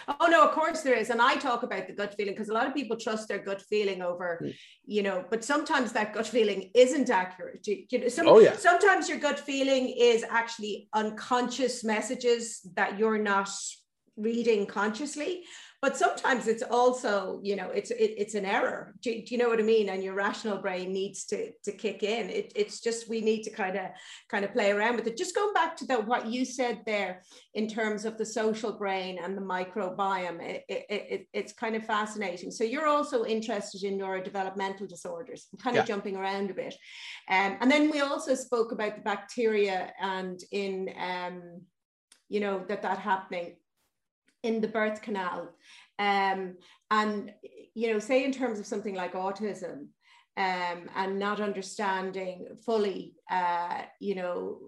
[0.09, 2.53] Oh no, of course there is, and I talk about the gut feeling because a
[2.53, 4.53] lot of people trust their gut feeling over, mm.
[4.87, 5.25] you know.
[5.31, 7.65] But sometimes that gut feeling isn't accurate.
[7.67, 8.57] You, you know, some, oh, yeah.
[8.57, 13.49] sometimes your gut feeling is actually unconscious messages that you're not
[14.17, 15.45] reading consciously
[15.85, 18.95] but sometimes it's also you know it's it, it's an error.
[19.03, 19.91] Do, do, you know what i mean?
[19.91, 22.31] And your rational brain needs to to kick in.
[22.31, 23.91] It, it's just we need to kind of
[24.31, 25.19] kind of play around with it.
[25.19, 27.21] Just going back to the, what you said there
[27.53, 31.85] in terms of the social brain and the microbiome it, it, it it's kind of
[31.85, 32.51] fascinating.
[32.51, 35.49] So you're also interested in neurodevelopmental disorders.
[35.53, 35.83] I'm kind yeah.
[35.83, 36.75] of jumping around a bit.
[37.29, 41.61] Um, and then we also spoke about the bacteria and in um,
[42.31, 43.57] you know that that happening
[44.45, 45.49] in the birth canal.
[45.99, 46.57] Um,
[46.91, 47.33] and,
[47.75, 49.89] you know, say in terms of something like autism
[50.37, 54.59] um, and not understanding fully, uh, you know,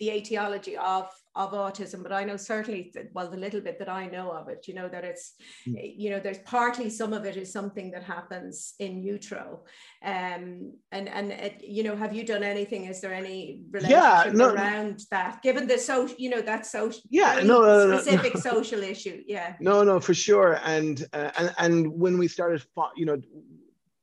[0.00, 3.88] the etiology of of autism but i know certainly that, well the little bit that
[3.88, 5.34] i know of it you know that it's
[5.66, 5.94] mm.
[5.96, 9.60] you know there's partly some of it is something that happens in utero.
[10.04, 12.86] Um and and it, you know have you done anything?
[12.86, 17.02] Is there any relationship yeah, no, around that given the so you know that social
[17.10, 18.40] yeah no, no, specific no.
[18.40, 19.22] social issue?
[19.26, 19.54] Yeah.
[19.60, 20.58] No no for sure.
[20.64, 22.64] And uh, and and when we started
[22.96, 23.18] you know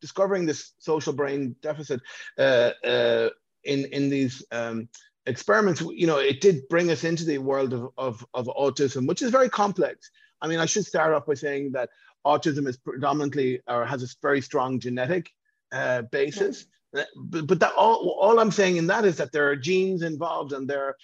[0.02, 2.02] discovering this social brain deficit
[2.38, 3.30] uh, uh,
[3.64, 4.88] in in these um,
[5.28, 9.22] experiments, you know, it did bring us into the world of, of, of autism, which
[9.22, 10.10] is very complex.
[10.42, 11.90] I mean, I should start off by saying that
[12.26, 15.30] autism is predominantly or has a very strong genetic
[15.72, 16.66] uh, basis.
[16.94, 17.04] Yeah.
[17.16, 20.54] But, but that all, all I'm saying in that is that there are genes involved
[20.54, 20.96] and there,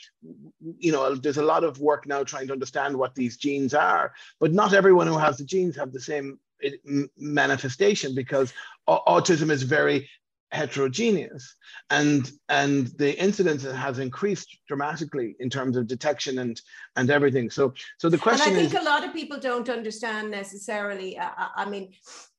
[0.77, 4.13] you know, there's a lot of work now trying to understand what these genes are.
[4.39, 6.39] But not everyone who has the genes have the same
[7.17, 8.53] manifestation because
[8.87, 10.09] autism is very
[10.53, 11.55] heterogeneous.
[11.89, 16.61] And and the incidence has increased dramatically in terms of detection and
[16.95, 17.49] and everything.
[17.49, 21.17] So so the question and i think is, a lot of people don't understand necessarily
[21.17, 21.93] uh, uh, i mean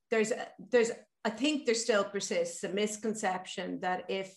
[0.09, 0.31] there's
[0.71, 0.91] there's
[1.23, 4.33] i think there still persists a misconception that if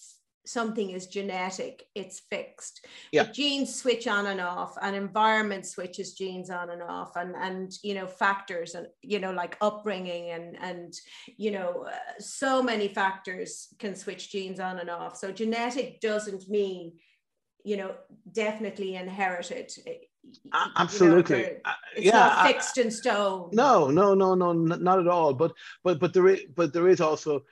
[0.48, 2.86] something is genetic, it's fixed.
[3.12, 3.24] Yeah.
[3.24, 7.72] But genes switch on and off, and environment switches genes on and off, and and
[7.82, 10.94] you know factors and you know like upbringing and and
[11.36, 15.16] you know uh, so many factors can switch genes on and off.
[15.16, 16.92] So genetic doesn't mean
[17.64, 17.94] you know
[18.32, 19.70] definitely inherited.
[20.76, 25.08] absolutely you know, it's yeah not fixed in stone no no no no not at
[25.08, 27.42] all but but but there is but there is also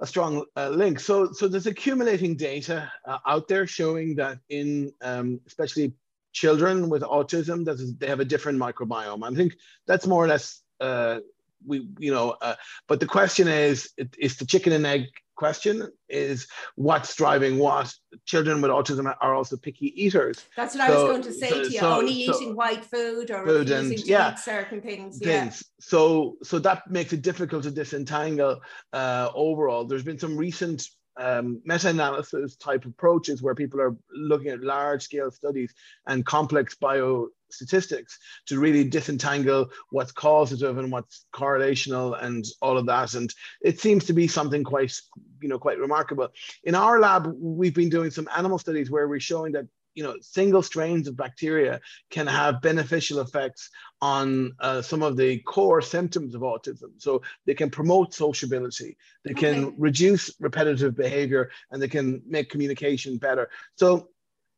[0.00, 1.00] a strong uh, link.
[1.00, 5.94] So, so there's accumulating data uh, out there showing that in um, especially
[6.32, 9.24] children with autism, that they have a different microbiome.
[9.24, 9.54] I think
[9.86, 11.20] that's more or less uh,
[11.64, 12.36] we, you know.
[12.40, 12.56] Uh,
[12.88, 17.92] but the question is, is the chicken and egg question is what's driving what
[18.24, 21.48] children with autism are also picky eaters that's what so, i was going to say
[21.48, 25.20] so, to you so, only eating white food or food and, yeah, certain things, things.
[25.20, 25.50] Yeah.
[25.80, 28.60] so so that makes it difficult to disentangle
[28.92, 34.62] uh, overall there's been some recent um, meta-analysis type approaches where people are looking at
[34.62, 35.72] large scale studies
[36.06, 42.86] and complex bio statistics to really disentangle what's causative and what's correlational and all of
[42.86, 43.14] that.
[43.14, 44.92] And it seems to be something quite,
[45.40, 46.28] you know, quite remarkable.
[46.64, 50.14] In our lab, we've been doing some animal studies where we're showing that you know
[50.20, 53.70] single strains of bacteria can have beneficial effects
[54.00, 56.90] on uh, some of the core symptoms of autism.
[56.98, 59.54] So they can promote sociability, they okay.
[59.54, 63.48] can reduce repetitive behavior, and they can make communication better.
[63.76, 64.08] So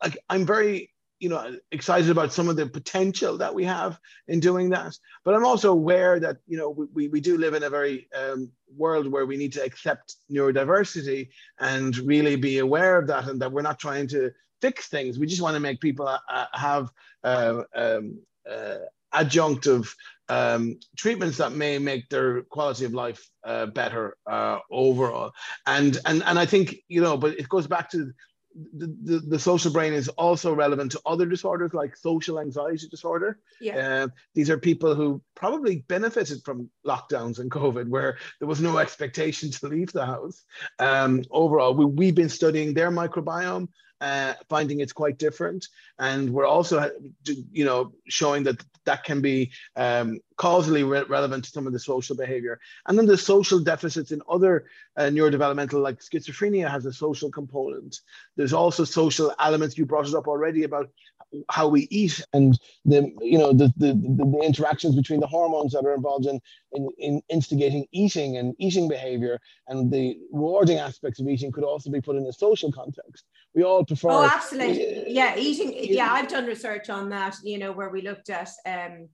[0.03, 3.99] like, I'm very you know excited about some of the potential that we have
[4.29, 4.97] in doing that.
[5.25, 8.51] But i'm also aware that you know we, we do live in a very um,
[8.77, 13.53] world where we need to accept neurodiversity and really be aware of that and that
[13.53, 15.19] we're not trying to fix things.
[15.19, 16.91] We just want to make people uh, uh have
[17.25, 18.19] uh, um,
[18.51, 18.79] uh,
[19.15, 19.89] adjunctive
[20.29, 25.33] um, treatments that may make their quality of life uh, better uh, overall.
[25.67, 28.13] And and and i think you know but it goes back to
[28.73, 33.39] the, the, the, social brain is also relevant to other disorders like social anxiety disorder.
[33.61, 34.05] Yeah.
[34.05, 38.79] Uh, these are people who probably benefited from lockdowns and COVID, where there was no
[38.79, 40.45] expectation to leave the house.
[40.79, 43.69] Um, overall, we, we've been studying their microbiome
[44.01, 45.69] uh, finding it's quite different.
[45.99, 46.91] And we're also,
[47.53, 51.79] you know, showing that that can be um, causally re- relevant to some of the
[51.79, 52.61] social behavior.
[52.87, 54.67] And then the social deficits in other
[54.97, 58.01] uh, neurodevelopmental, like schizophrenia, has a social component.
[58.37, 59.77] There's also social elements.
[59.77, 60.91] You brought it up already about
[61.51, 65.85] how we eat and the you know the, the the, interactions between the hormones that
[65.85, 66.41] are involved in,
[66.73, 71.91] in in instigating eating and eating behavior and the rewarding aspects of eating could also
[71.91, 73.25] be put in a social context.
[73.55, 75.05] We all prefer oh absolutely.
[75.09, 79.09] Yeah eating yeah i've done research on that you know where we looked at um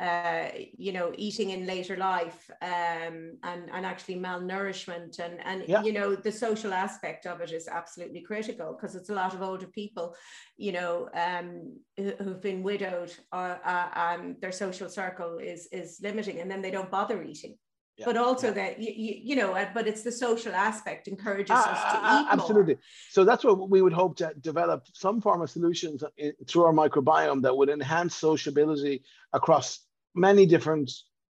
[0.00, 5.82] uh, you know, eating in later life um, and, and actually malnourishment and, and yeah.
[5.82, 9.42] you know, the social aspect of it is absolutely critical because it's a lot of
[9.42, 10.14] older people,
[10.56, 15.98] you know, um, who, have been widowed or, uh, and their social circle is, is
[16.00, 17.56] limiting and then they don't bother eating.
[17.96, 18.52] Yeah, but also yeah.
[18.52, 22.26] that you, you, know but it's the social aspect encourages uh, us to uh, eat
[22.30, 22.82] absolutely more.
[23.10, 26.04] so that's what we would hope to develop some form of solutions
[26.46, 29.87] through our microbiome that would enhance sociability across
[30.18, 30.90] many different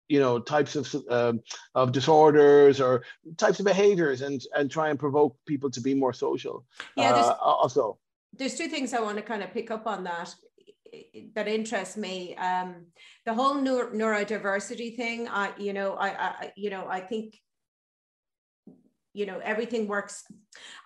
[0.08, 1.40] you know types of um,
[1.74, 3.04] of disorders or
[3.36, 6.64] types of behaviors and and try and provoke people to be more social.
[6.96, 7.98] Yeah uh, also.
[8.32, 10.34] There's two things i want to kind of pick up on that
[11.34, 12.34] that interest me.
[12.36, 12.86] Um
[13.24, 17.38] the whole neuro- neurodiversity thing i you know I, I you know i think
[19.12, 20.24] you know everything works.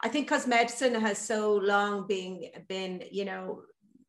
[0.03, 3.63] I think because medicine has so long been been you know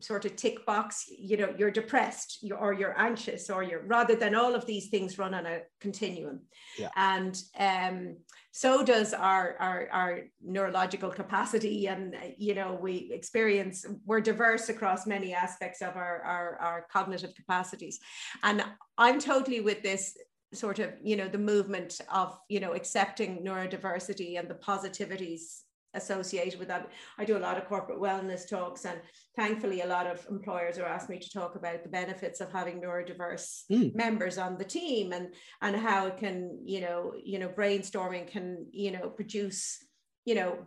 [0.05, 4.35] sort of tick box you know you're depressed or you're anxious or you're rather than
[4.35, 6.41] all of these things run on a continuum.
[6.77, 6.89] Yeah.
[6.95, 8.17] and um,
[8.51, 11.87] so does our, our our neurological capacity.
[11.87, 17.33] And you know we experience we're diverse across many aspects of our, our our cognitive
[17.35, 17.99] capacities.
[18.43, 18.63] And
[18.97, 20.15] i'm totally with this
[20.53, 25.64] sort of you know the movement of you know accepting neurodiversity and the positivities
[25.95, 26.89] associated with that.
[27.17, 28.99] I do a lot of corporate wellness talks, and
[29.35, 32.81] thankfully, a lot of employers are asking me to talk about the benefits of having
[32.81, 33.95] neurodiverse mm.
[33.95, 38.67] members on the team, and and how it can, you know, you know, brainstorming can,
[38.71, 39.83] you know, produce,
[40.25, 40.59] you know,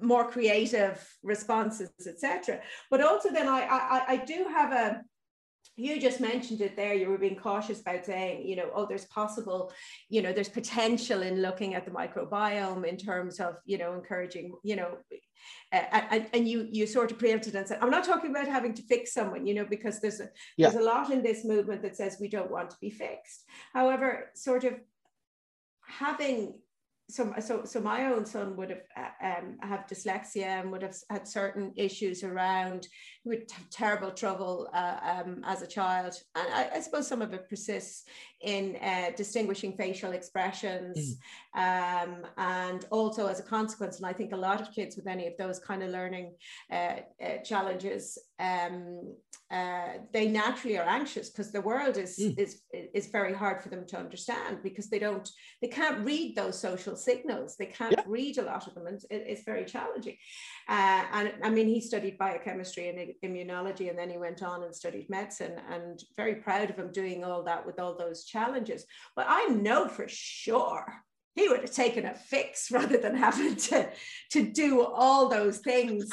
[0.00, 2.60] more creative responses, etc.
[2.90, 5.02] But also, then I, I I do have a
[5.76, 9.04] you just mentioned it there you were being cautious about saying you know oh there's
[9.06, 9.72] possible
[10.08, 14.52] you know there's potential in looking at the microbiome in terms of you know encouraging
[14.62, 14.96] you know
[15.72, 18.72] uh, and, and you you sort of preempted and said i'm not talking about having
[18.72, 20.68] to fix someone you know because there's a yeah.
[20.68, 24.30] there's a lot in this movement that says we don't want to be fixed however
[24.34, 24.74] sort of
[25.86, 26.54] having
[27.08, 30.96] so, so, so my own son would have uh, um, have dyslexia and would have
[31.08, 32.88] had certain issues around.
[33.24, 37.32] Would have terrible trouble uh, um, as a child, and I, I, suppose some of
[37.32, 38.04] it persists
[38.40, 41.16] in uh, distinguishing facial expressions,
[41.56, 42.02] mm.
[42.02, 43.96] um, and also as a consequence.
[43.96, 46.34] And I think a lot of kids with any of those kind of learning
[46.70, 49.14] uh, uh, challenges um,
[49.50, 52.36] uh, they naturally are anxious because the world is mm.
[52.36, 55.30] is is very hard for them to understand because they don't
[55.62, 58.02] they can't read those social signals they can't yeah.
[58.06, 60.16] read a lot of them and it, it's very challenging
[60.68, 64.74] uh, and I mean he studied biochemistry and immunology and then he went on and
[64.74, 69.26] studied medicine and very proud of him doing all that with all those challenges but
[69.28, 71.02] I know for sure
[71.34, 73.88] he would have taken a fix rather than having to
[74.32, 76.10] to do all those things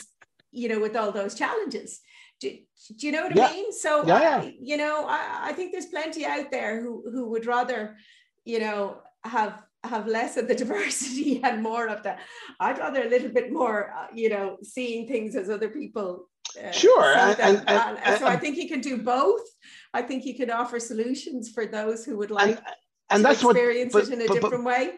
[0.52, 2.00] you know with all those challenges
[2.40, 2.58] do,
[2.98, 3.48] do you know what yeah.
[3.48, 3.72] I mean?
[3.72, 4.52] So, yeah, yeah.
[4.60, 7.96] You know, I, I think there's plenty out there who, who would rather,
[8.44, 12.16] you know, have have less of the diversity and more of the
[12.60, 16.72] i'd rather a little bit more uh, you know seeing things as other people uh,
[16.72, 19.42] sure and, and, and, and, so i think you can do both
[19.94, 22.60] i think you can offer solutions for those who would like
[23.10, 24.92] and, that's experience what, but, it in a but, different but, way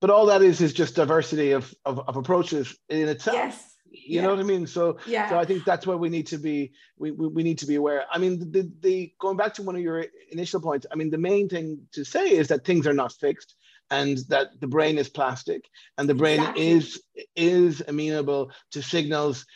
[0.00, 4.16] but all that is is just diversity of, of, of approaches in itself yes you
[4.16, 4.22] yeah.
[4.22, 4.66] know what I mean?
[4.66, 5.28] So, yeah.
[5.28, 6.72] so I think that's where we need to be.
[6.96, 8.04] We, we, we need to be aware.
[8.10, 10.86] I mean, the, the going back to one of your initial points.
[10.90, 13.54] I mean, the main thing to say is that things are not fixed,
[13.90, 16.68] and that the brain is plastic, and the brain exactly.
[16.68, 17.02] is
[17.34, 19.46] is amenable to signals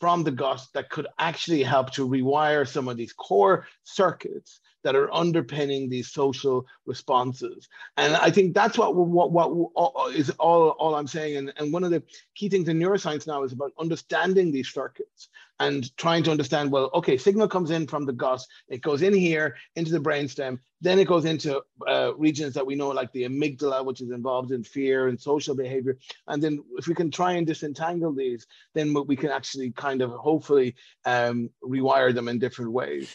[0.00, 4.96] from the gut that could actually help to rewire some of these core circuits that
[4.96, 7.68] are underpinning these social responses.
[7.96, 11.36] And I think that's what what what is all all I'm saying.
[11.36, 12.02] And, and one of the
[12.34, 15.28] key things in neuroscience now is about understanding these circuits
[15.58, 16.72] and trying to understand.
[16.72, 20.58] Well, okay, signal comes in from the gut, it goes in here into the brainstem,
[20.80, 24.50] then it goes into uh, regions that we know, like the amygdala, which is involved
[24.50, 25.98] in fear and social behavior.
[26.26, 30.10] And then if we can try and disentangle these, then we can actually kind of
[30.12, 30.74] hopefully
[31.04, 33.14] um, rewire them in different ways.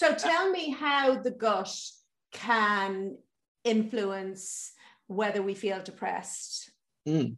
[0.00, 1.76] So tell me how the gut
[2.32, 3.18] can
[3.64, 4.72] influence
[5.08, 6.70] whether we feel depressed.
[7.06, 7.36] Mm.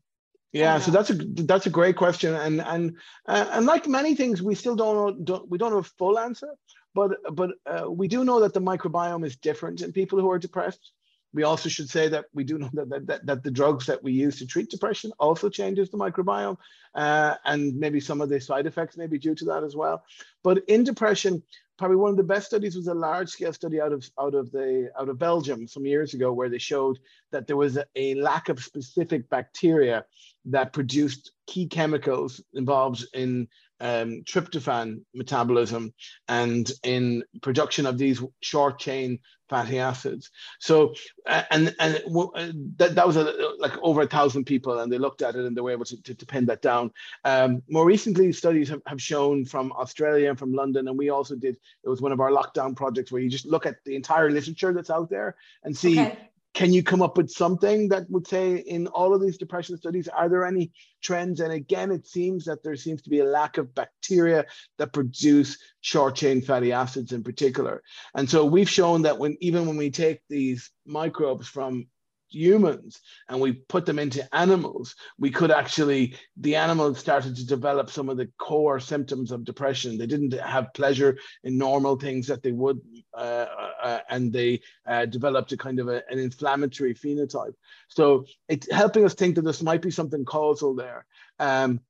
[0.53, 1.15] Yeah, so that's a
[1.51, 2.97] that's a great question, and and
[3.27, 6.21] uh, and like many things, we still don't know don't, we don't have a full
[6.21, 6.51] answer,
[6.95, 10.39] but but uh, we do know that the microbiome is different in people who are
[10.39, 10.93] depressed.
[11.35, 14.13] We also should say that we do know that, that, that the drugs that we
[14.13, 16.59] use to treat depression also changes the microbiome,
[16.95, 20.05] uh, and maybe some of the side effects may be due to that as well.
[20.43, 21.43] But in depression,
[21.79, 24.53] probably one of the best studies was a large scale study out of out of
[24.53, 26.99] the out of Belgium some years ago where they showed
[27.31, 30.05] that there was a, a lack of specific bacteria
[30.45, 33.49] that produced key chemicals involved in
[33.83, 35.93] um, tryptophan metabolism
[36.29, 39.19] and in production of these short chain
[39.49, 40.31] fatty acids.
[40.61, 40.95] So,
[41.27, 43.25] and and uh, that, that was a,
[43.59, 46.01] like over a thousand people, and they looked at it and they were able to,
[46.03, 46.93] to, to pin that down.
[47.25, 51.35] Um, more recently, studies have, have shown from Australia and from London, and we also
[51.35, 51.57] did.
[51.85, 54.73] It was one of our lockdown projects where you just look at the entire literature
[54.73, 58.57] that's out there and see okay can you come up with something that would say
[58.57, 60.73] in all of these depression studies are there any
[61.03, 61.41] trends?
[61.41, 64.45] And again it seems that there seems to be a lack of bacteria
[64.79, 67.83] that produce short chain fatty acids in particular.
[68.15, 71.87] And so we've shown that when even when we take these microbes from
[72.35, 77.91] humans and we put them into animals, we could actually, the animals started to develop
[77.91, 79.99] some of the core symptoms of depression.
[79.99, 82.81] They didn't have pleasure in normal things that they would,
[83.15, 83.47] uh,
[83.83, 87.55] uh, and they uh, developed a kind of a, an inflammatory phenotype.
[87.89, 91.07] So it's helping us think that this might be something causal there.
[91.39, 91.81] Um,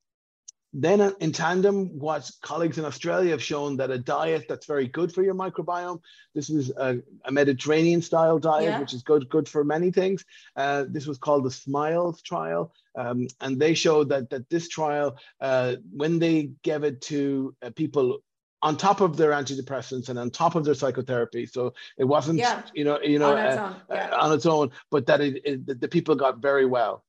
[0.72, 5.12] then in tandem, what colleagues in Australia have shown that a diet that's very good
[5.12, 6.00] for your microbiome,
[6.34, 8.80] this is a, a Mediterranean style diet, yeah.
[8.80, 10.24] which is good, good for many things.
[10.56, 12.72] Uh, this was called the SMILES trial.
[12.96, 17.70] Um, and they showed that, that this trial, uh, when they gave it to uh,
[17.70, 18.22] people
[18.62, 21.46] on top of their antidepressants and on top of their psychotherapy.
[21.46, 22.62] So it wasn't, yeah.
[22.72, 24.16] you know, you know, on its, uh, yeah.
[24.16, 27.04] on its own, but that it, it, the people got very well.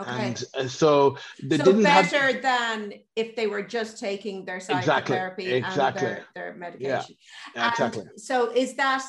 [0.00, 0.34] Okay.
[0.58, 2.42] And, so they so didn't better have...
[2.42, 5.56] than if they were just taking their psychotherapy exactly.
[5.56, 6.06] exactly.
[6.06, 7.16] and their, their medication.
[7.54, 7.70] Yeah.
[7.70, 8.02] Exactly.
[8.02, 9.04] And so is that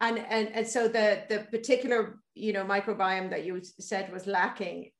[0.00, 4.90] and, and and so the the particular you know microbiome that you said was lacking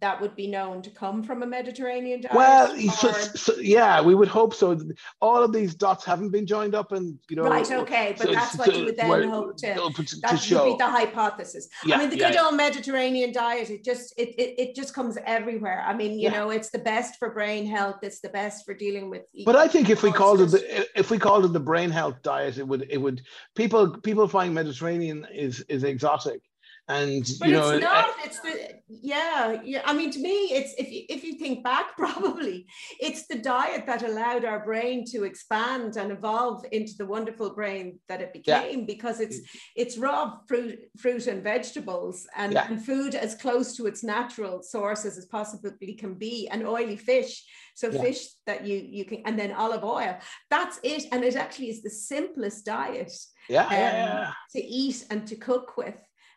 [0.00, 2.34] that would be known to come from a Mediterranean diet?
[2.34, 4.78] Well, so, so, yeah, we would hope so.
[5.20, 7.70] All of these dots haven't been joined up, and you know, right?
[7.70, 9.74] Okay, but so, that's what you would then hope to.
[9.74, 10.64] to that show.
[10.64, 11.68] would be the hypothesis.
[11.84, 12.44] Yeah, I mean, the yeah, good yeah.
[12.44, 13.70] old Mediterranean diet.
[13.70, 15.84] It just it, it it just comes everywhere.
[15.86, 17.96] I mean, you know, it's the best for brain health.
[18.02, 19.22] It's the best for dealing with.
[19.44, 22.22] But I think if we called it the if we called it the brain health
[22.22, 23.22] diet, it would it would
[23.54, 26.42] people people find Mediterranean is is exotic
[26.86, 28.10] And but you know, it's not.
[28.22, 29.80] It's the yeah, yeah.
[29.86, 32.66] I mean, to me, it's if you if you think back, probably
[33.00, 38.00] it's the diet that allowed our brain to expand and evolve into the wonderful brain
[38.08, 38.86] that it became yeah.
[38.86, 39.40] because it's
[39.74, 42.66] it's raw fruit, fruit and vegetables and, yeah.
[42.68, 47.46] and food as close to its natural sources as possibly can be, and oily fish.
[47.74, 48.02] So yeah.
[48.02, 50.18] fish that you you can, and then olive oil.
[50.50, 53.12] That's it, and it actually is the simplest diet.
[53.48, 55.96] Yeah, um, yeah, to eat and to cook with.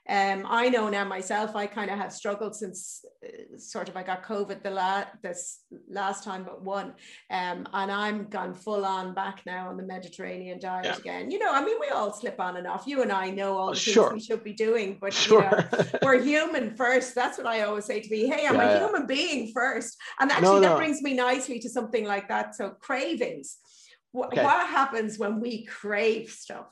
[0.09, 4.03] Um, I know now myself, I kind of have struggled since uh, sort of I
[4.03, 6.93] got COVID the la- this last time but one.
[7.29, 10.97] Um, and I'm gone full on back now on the Mediterranean diet yeah.
[10.97, 11.29] again.
[11.29, 12.85] You know, I mean, we all slip on and off.
[12.87, 14.11] You and I know all the sure.
[14.11, 15.43] things we should be doing, but sure.
[15.43, 17.13] you know, we're human first.
[17.13, 18.27] That's what I always say to me.
[18.27, 19.97] Hey, I'm yeah, a human being first.
[20.19, 20.77] And actually, no, that no.
[20.77, 22.55] brings me nicely to something like that.
[22.55, 23.57] So cravings.
[24.15, 24.43] Okay.
[24.43, 26.67] What happens when we crave stuff?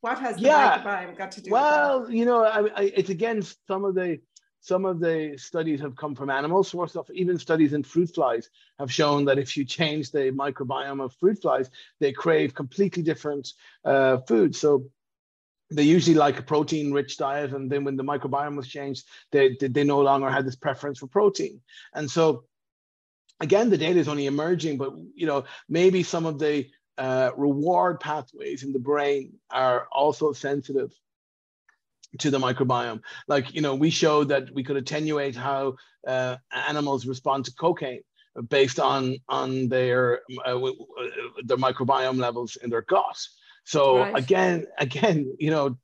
[0.00, 0.82] What has the yeah.
[0.82, 1.50] microbiome got to do?
[1.50, 4.20] Well, you know, I, I, it's again some of the
[4.60, 8.50] some of the studies have come from animal source of even studies in fruit flies
[8.78, 11.70] have shown that if you change the microbiome of fruit flies,
[12.00, 13.52] they crave completely different
[13.84, 14.58] uh, foods.
[14.58, 14.90] So
[15.70, 19.56] they usually like a protein rich diet and then when the microbiome was changed they,
[19.60, 21.60] they, they no longer had this preference for protein
[21.94, 22.44] and so
[23.40, 26.66] again the data is only emerging but you know maybe some of the
[26.98, 30.92] uh, reward pathways in the brain are also sensitive
[32.18, 33.00] to the microbiome.
[33.28, 35.76] Like, you know, we showed that we could attenuate how
[36.06, 38.02] uh, animals respond to cocaine
[38.48, 40.58] based on on their uh,
[41.44, 43.18] their microbiome levels in their gut.
[43.64, 44.16] So right.
[44.16, 45.76] again, again, you know,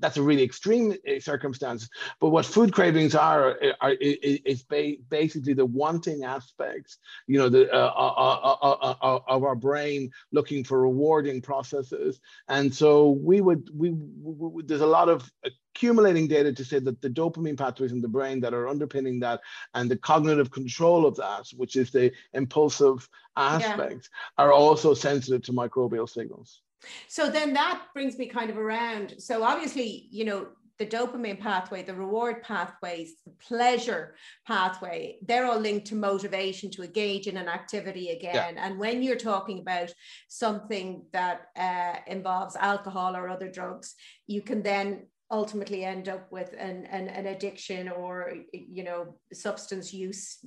[0.00, 1.88] that's a really extreme uh, circumstance.
[2.20, 7.72] But what food cravings are, uh, are is basically the wanting aspects, you know, the
[7.72, 12.20] uh, uh, uh, uh, of our brain looking for rewarding processes.
[12.48, 15.30] And so we would we, we there's a lot of
[15.74, 19.40] accumulating data to say that the dopamine pathways in the brain that are underpinning that
[19.74, 24.44] and the cognitive control of that, which is the impulsive aspects, yeah.
[24.44, 26.60] are also sensitive to microbial signals.
[27.08, 29.14] So then that brings me kind of around.
[29.18, 30.48] So obviously, you know,
[30.80, 34.14] the dopamine pathway, the reward pathways, the pleasure
[34.46, 38.54] pathway, they're all linked to motivation to engage in an activity again.
[38.56, 38.66] Yeah.
[38.66, 39.92] And when you're talking about
[40.28, 43.94] something that uh, involves alcohol or other drugs,
[44.26, 49.92] you can then ultimately end up with an, an, an addiction or you know substance
[49.92, 50.38] use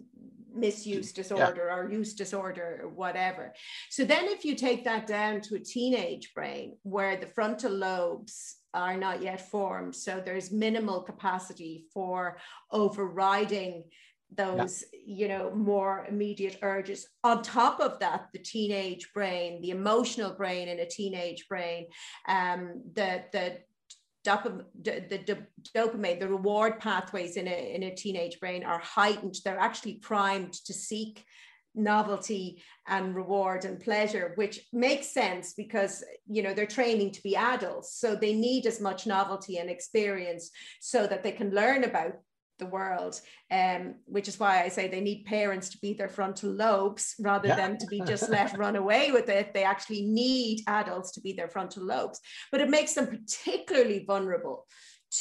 [0.53, 1.75] misuse disorder yeah.
[1.75, 3.53] or use disorder or whatever
[3.89, 8.57] so then if you take that down to a teenage brain where the frontal lobes
[8.73, 12.37] are not yet formed so there's minimal capacity for
[12.71, 13.83] overriding
[14.35, 14.99] those yeah.
[15.05, 20.67] you know more immediate urges on top of that the teenage brain the emotional brain
[20.67, 21.85] in a teenage brain
[22.27, 23.57] um the the
[24.23, 25.45] dopamine, the,
[25.75, 29.35] dopamine, the reward pathways in a, in a teenage brain are heightened.
[29.43, 31.25] They're actually primed to seek
[31.75, 37.35] novelty and reward and pleasure which makes sense because you know they're training to be
[37.35, 42.13] adults so they need as much novelty and experience so that they can learn about
[42.59, 43.19] the world,
[43.51, 47.49] um, which is why I say they need parents to be their frontal lobes rather
[47.49, 47.55] yeah.
[47.55, 49.53] than to be just let run away with it.
[49.53, 52.19] They actually need adults to be their frontal lobes,
[52.51, 54.67] but it makes them particularly vulnerable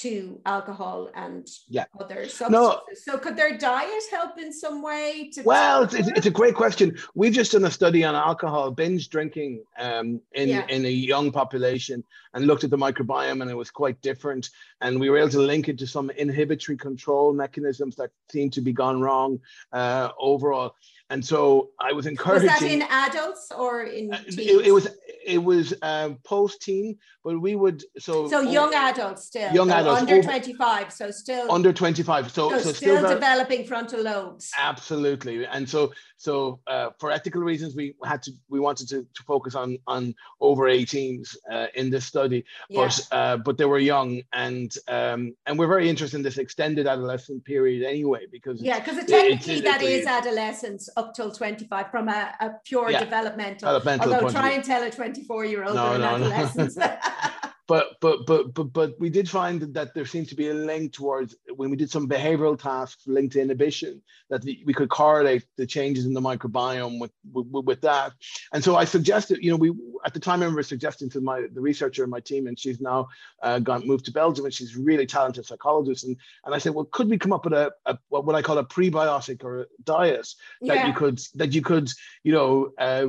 [0.01, 1.85] to alcohol and yeah.
[2.01, 2.51] other substances.
[2.51, 2.81] No.
[2.95, 5.31] So could their diet help in some way?
[5.35, 6.97] To well, it's, it's, a great question.
[7.15, 10.67] We've just done a study on alcohol binge drinking um, in, yeah.
[10.69, 14.49] in a young population and looked at the microbiome and it was quite different.
[14.81, 18.63] And we were able to link it to some inhibitory control mechanisms that seem to
[18.63, 19.41] be gone wrong
[19.73, 20.75] uh, overall.
[21.13, 22.49] And so I was encouraging.
[22.49, 24.15] Was that in adults or in?
[24.15, 24.89] Uh, it, it, was
[25.27, 28.29] it was uh, post teen, but we would so.
[28.29, 29.53] So young adults still.
[29.53, 32.33] Young adults under over, twenty five, so still under twenty five.
[32.33, 34.51] So, so, so still, still developing frontal lobes.
[34.59, 35.93] Absolutely, and so
[36.23, 40.15] so uh, for ethical reasons, we had to we wanted to, to focus on on
[40.41, 42.83] over 18s uh, in this study, yeah.
[42.83, 46.87] but uh, but they were young and um, and we're very interested in this extended
[46.87, 51.91] adolescent period anyway because yeah, because technically it, it, that is adolescence up till 25
[51.91, 53.69] from a, a pure yeah, developmental.
[53.69, 54.15] developmental.
[54.15, 56.77] Although try and tell a 24 year old no, no, adolescent.
[56.77, 56.97] No.
[57.69, 60.93] but but but but but we did find that there seemed to be a link
[60.93, 65.67] towards when we did some behavioral tasks linked to inhibition that we could correlate the
[65.67, 68.13] changes in the microbiome with, with, with that
[68.53, 69.73] and so i suggested you know we
[70.05, 72.81] at the time i remember suggesting to my the researcher in my team and she's
[72.81, 73.09] now
[73.43, 76.85] uh, gone moved to belgium and she's really talented psychologist and and i said well
[76.87, 80.29] could we come up with a, a what i call a prebiotic or a diet
[80.63, 80.87] that yeah.
[80.87, 81.89] you could that you could
[82.25, 83.07] you know uh,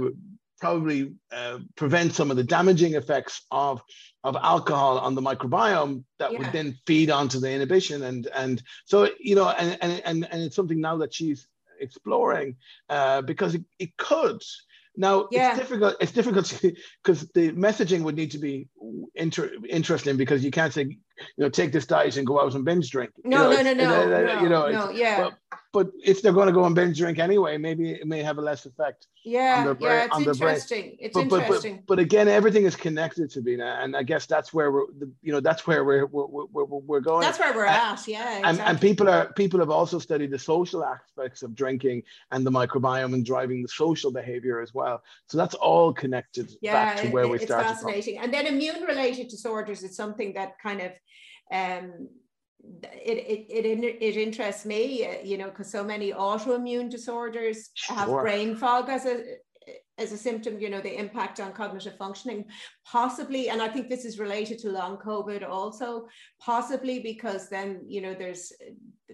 [0.64, 3.82] probably uh, prevent some of the damaging effects of
[4.24, 6.40] of alcohol on the microbiome that yeah.
[6.40, 10.42] would then feed onto the inhibition and and so you know and and and, and
[10.42, 11.50] it's something now that she's
[11.82, 12.56] exploring
[12.88, 14.42] uh, because it, it could
[14.96, 15.50] now yeah.
[15.50, 15.96] it's difficult.
[16.00, 16.62] It's difficult
[17.04, 18.68] because the messaging would need to be
[19.16, 21.00] inter- interesting because you can't say,
[21.38, 23.12] you know, take this diet and go out and binge drink.
[23.18, 25.24] Uh, no, you know, no, no, no, You know, no, yeah.
[25.24, 25.34] But,
[25.72, 28.42] but if they're going to go and binge drink anyway, maybe it may have a
[28.42, 29.08] less effect.
[29.26, 30.98] Yeah, brain, yeah, it's interesting.
[31.00, 31.78] It's but, interesting.
[31.78, 34.86] But, but, again, everything is connected, to Sabina, and I guess that's where we're,
[35.22, 37.22] you know, that's where we're we're, we're, we're going.
[37.22, 38.06] That's where we're at.
[38.06, 38.50] Yeah, exactly.
[38.50, 42.52] and, and people are people have also studied the social aspects of drinking and the
[42.52, 45.02] microbiome and driving the social behavior as well.
[45.28, 47.70] So that's all connected yeah, back to where it, we started.
[47.70, 48.16] It's fascinating.
[48.16, 48.26] From.
[48.26, 50.92] And then immune-related disorders is something that kind of
[51.52, 52.10] um,
[52.84, 57.96] it, it, it, it interests me, uh, you know, because so many autoimmune disorders sure.
[57.96, 59.24] have brain fog as a
[59.98, 62.46] as a symptom, you know, the impact on cognitive functioning,
[62.86, 66.08] possibly, and I think this is related to long COVID also,
[66.40, 68.52] possibly because then, you know, there's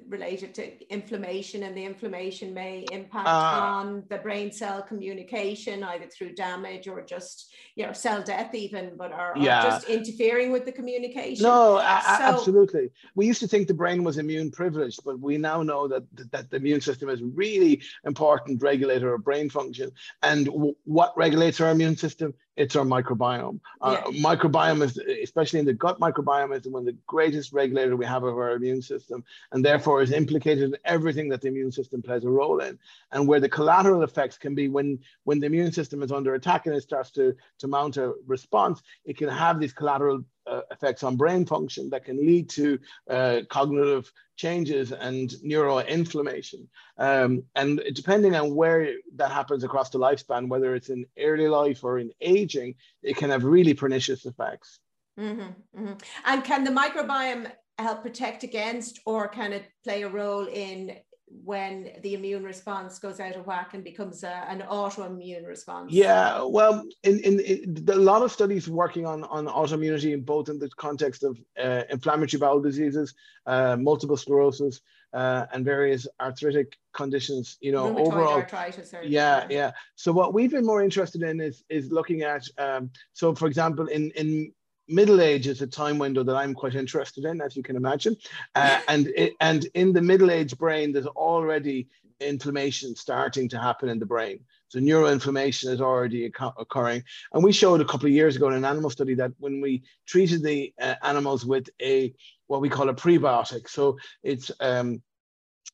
[0.07, 6.05] related to inflammation and the inflammation may impact uh, on the brain cell communication either
[6.07, 9.63] through damage or just you know cell death even but are, yeah.
[9.63, 11.43] just interfering with the communication.
[11.43, 12.89] No so, absolutely.
[13.15, 16.49] We used to think the brain was immune privileged but we now know that that
[16.49, 19.91] the immune system is really important regulator of brain function.
[20.23, 23.61] And w- what regulates our immune system it's our microbiome.
[23.81, 23.87] Yeah.
[23.87, 28.05] Uh, microbiome is, especially in the gut microbiome, is one of the greatest regulator we
[28.05, 32.01] have of our immune system, and therefore is implicated in everything that the immune system
[32.01, 32.77] plays a role in.
[33.13, 36.65] And where the collateral effects can be when when the immune system is under attack
[36.65, 41.03] and it starts to to mount a response, it can have these collateral uh, effects
[41.03, 42.79] on brain function that can lead to
[43.09, 46.67] uh, cognitive changes and neuroinflammation.
[46.97, 51.83] Um, and depending on where that happens across the lifespan, whether it's in early life
[51.83, 54.79] or in aging, it can have really pernicious effects.
[55.19, 55.93] Mm-hmm, mm-hmm.
[56.25, 60.95] And can the microbiome help protect against, or can it play a role in
[61.43, 65.91] when the immune response goes out of whack and becomes a, an autoimmune response?
[65.91, 70.49] Yeah, well, in, in, in a lot of studies working on, on autoimmunity, in both
[70.49, 73.13] in the context of uh, inflammatory bowel diseases,
[73.45, 74.81] uh, multiple sclerosis,
[75.13, 77.57] uh, and various arthritic conditions.
[77.61, 78.93] You know, Rheumatoid overall, arthritis.
[78.93, 79.71] Or, yeah, yeah.
[79.95, 82.47] So what we've been more interested in is is looking at.
[82.57, 84.53] Um, so, for example, in in
[84.89, 88.17] middle age is a time window that I'm quite interested in, as you can imagine.
[88.55, 91.87] Uh, and it, and in the middle age brain, there's already
[92.19, 94.41] inflammation starting to happen in the brain.
[94.67, 97.03] So neuroinflammation is already occurring.
[97.33, 99.83] And we showed a couple of years ago in an animal study that when we
[100.05, 102.13] treated the uh, animals with a
[102.47, 105.01] what we call a prebiotic, so it's um,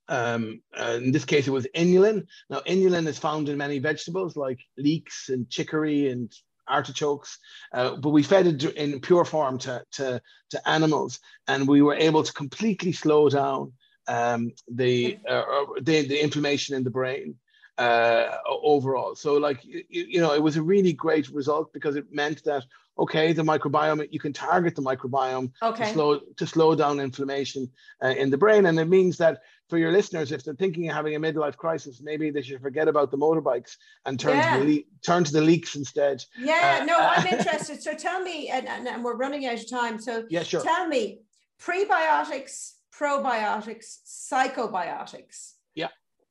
[0.08, 2.28] um, uh, in this case, it was inulin.
[2.50, 6.32] Now, inulin is found in many vegetables like leeks and chicory and
[6.68, 7.38] artichokes,
[7.74, 11.96] uh, but we fed it in pure form to, to, to animals, and we were
[11.96, 13.74] able to completely slow down
[14.08, 17.36] um, the, uh, uh, the, the inflammation in the brain
[17.78, 19.16] uh, overall.
[19.16, 22.64] So, like you, you know, it was a really great result because it meant that
[22.98, 25.86] okay, the microbiome, you can target the microbiome okay.
[25.86, 27.70] to slow to slow down inflammation
[28.04, 30.96] uh, in the brain, and it means that for your listeners, if they're thinking of
[30.96, 34.58] having a midlife crisis, maybe they should forget about the motorbikes and turn yeah.
[34.58, 36.24] to the le- turn to the leeks instead.
[36.38, 37.82] Yeah, uh, no, I'm interested.
[37.82, 40.00] So tell me, and, and, we're running out of time.
[40.00, 40.62] So yeah, sure.
[40.62, 41.22] Tell me,
[41.60, 45.54] prebiotics, probiotics, psychobiotics.
[45.74, 45.90] Yeah.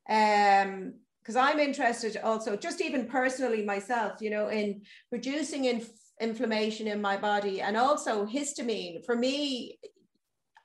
[0.08, 5.86] Um, because I'm interested also, just even personally myself, you know, in reducing in
[6.20, 9.02] inflammation in my body and also histamine.
[9.06, 9.78] For me,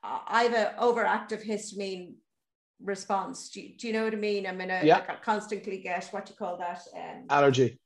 [0.04, 2.16] I have an overactive histamine
[2.84, 3.50] response.
[3.50, 4.48] Do you, do you know what I mean?
[4.48, 4.96] I'm in a, yeah.
[4.96, 7.80] like I constantly get what you call that um, allergy.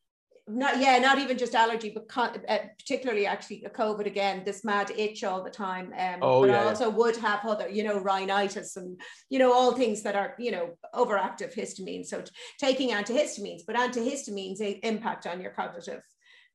[0.45, 4.43] Not yeah, not even just allergy, but con- uh, particularly actually a COVID again.
[4.43, 5.93] This mad itch all the time.
[5.97, 6.95] Um, oh, but yeah, I also yeah.
[6.97, 10.71] would have other, you know, rhinitis and you know all things that are you know
[10.93, 12.05] overactive histamine.
[12.05, 16.01] So t- taking antihistamines, but antihistamines impact on your cognitive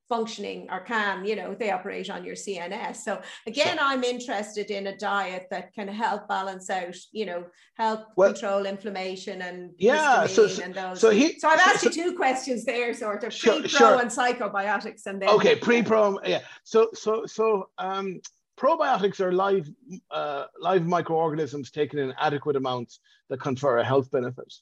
[0.09, 2.97] functioning or can, you know, they operate on your CNS.
[2.97, 7.45] So again, so, I'm interested in a diet that can help balance out, you know,
[7.75, 10.25] help well, control inflammation and yeah.
[10.25, 10.99] So, so, and those.
[10.99, 14.01] So, he, so I've asked you two questions there, sort of pre, pro, sure.
[14.01, 16.39] and psychobiotics, and then okay, pre, pro, yeah.
[16.63, 18.19] So, so, so, um,
[18.59, 19.69] probiotics are live,
[20.11, 22.99] uh, live microorganisms taken in adequate amounts
[23.29, 24.53] that confer a health benefit.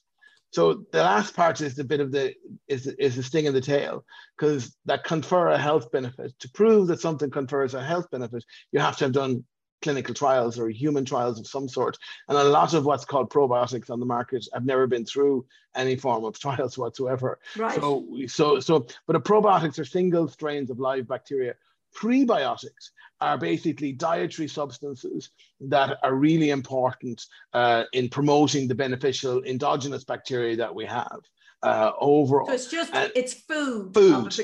[0.50, 2.34] So the last part is the bit of the
[2.66, 4.04] is is the sting in the tail
[4.36, 6.38] because that confer a health benefit.
[6.40, 9.44] To prove that something confers a health benefit, you have to have done
[9.82, 11.96] clinical trials or human trials of some sort.
[12.28, 15.96] And a lot of what's called probiotics on the market have never been through any
[15.96, 17.38] form of trials whatsoever.
[17.56, 17.80] Right.
[17.80, 21.54] So, so, so, but a probiotics are single strains of live bacteria.
[21.94, 25.30] Prebiotics are basically dietary substances
[25.60, 31.18] that are really important uh, in promoting the beneficial endogenous bacteria that we have
[31.62, 32.46] uh, overall.
[32.46, 33.92] So it's just And- it's food.
[33.94, 34.38] Food.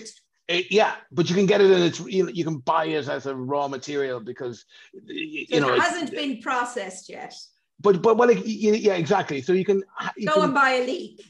[0.48, 3.26] It- yeah, but you can get it and its you, you can buy it as
[3.26, 4.64] a raw material because
[5.06, 7.34] you, So know it hasn't been processed yet.
[7.80, 9.40] But but well, y- yeah, exactly.
[9.40, 9.82] So you can
[10.16, 11.22] you Go can and buy a leek.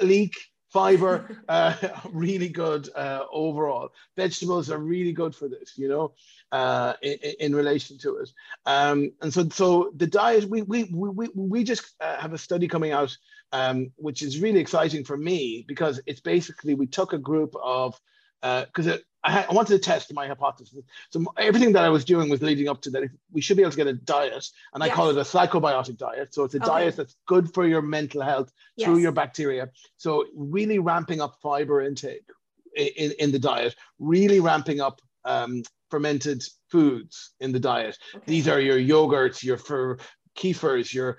[0.00, 0.34] leek
[0.76, 1.74] fiber, uh,
[2.12, 3.88] really good uh, overall.
[4.14, 6.12] Vegetables are really good for this, you know,
[6.52, 8.30] uh, in, in relation to it.
[8.66, 12.68] Um, and so so the diet we we we we, just uh, have a study
[12.68, 13.16] coming out,
[13.52, 17.98] um, which is really exciting for me because it's basically we took a group of
[18.42, 20.78] because uh, I, had- I wanted to test my hypothesis.
[21.10, 23.02] So everything that I was doing was leading up to that.
[23.32, 26.32] We should be able to get a diet, and I call it a psychobiotic diet.
[26.32, 26.66] So it's a Okay.
[26.66, 28.50] diet that's good for your mental health
[28.80, 29.02] through Yes.
[29.02, 29.70] your bacteria.
[29.96, 32.22] So really ramping up fiber intake
[32.76, 37.98] in, in the diet, really ramping up um, fermented foods in the diet.
[38.14, 38.24] Okay.
[38.26, 39.98] These are your yogurts, your for
[40.36, 41.18] kefirs, your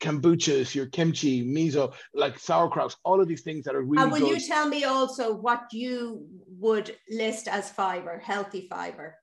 [0.00, 4.20] kombuchas, your kimchi, miso, like sauerkrauts, all of these things that are really and will
[4.20, 4.40] good.
[4.42, 6.26] you tell me also what you
[6.58, 9.16] would list as fiber, healthy fiber?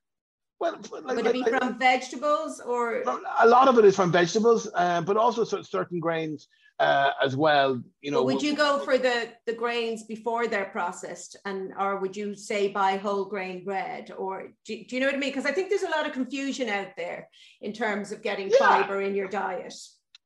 [0.60, 3.02] well, like- Would it be like- from vegetables or
[3.40, 6.46] a lot of it is from vegetables, uh, but also cer- certain grains
[6.78, 7.82] uh, as well.
[8.00, 11.98] You know, But would you go for the the grains before they're processed and or
[11.98, 15.30] would you say buy whole grain bread or do, do you know what I mean?
[15.30, 17.28] Because I think there's a lot of confusion out there
[17.60, 18.58] in terms of getting Yeah.
[18.58, 19.74] fiber in your diet.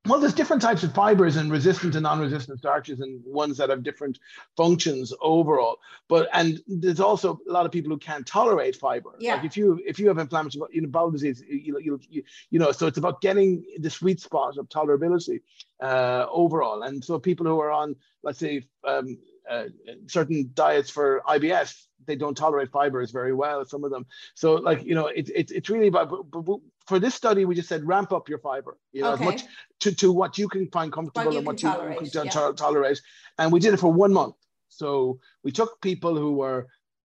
[0.06, 3.82] Well, there's different types of fibers and resistant and non-resistant starches and ones that have
[3.82, 4.18] different
[4.56, 5.78] functions overall.
[6.08, 9.10] But and there's also a lot of people who can't tolerate fiber.
[9.18, 9.34] Yeah.
[9.34, 12.58] Like if you if you have inflammatory you know, bowel disease, you, you, you, you
[12.58, 15.40] know, so it's about getting the sweet spot of tolerability
[15.82, 16.82] uh, overall.
[16.82, 19.18] And so people who are on, let's say, um,
[19.50, 19.64] uh,
[20.06, 23.64] certain diets for IBS, they don't tolerate fibers very well.
[23.64, 24.06] Some of them.
[24.34, 26.10] So like you know, it's it's it's really about.
[26.30, 28.78] But, but for this study, we just said ramp up your fiber.
[28.92, 29.24] You know, Okay.
[29.24, 29.42] as much
[29.80, 32.30] to, to what you can find comfortable you and what you tolerate, can yeah.
[32.30, 33.00] to- tolerate.
[33.38, 34.36] And we did it for one month.
[34.68, 36.68] So we took people who were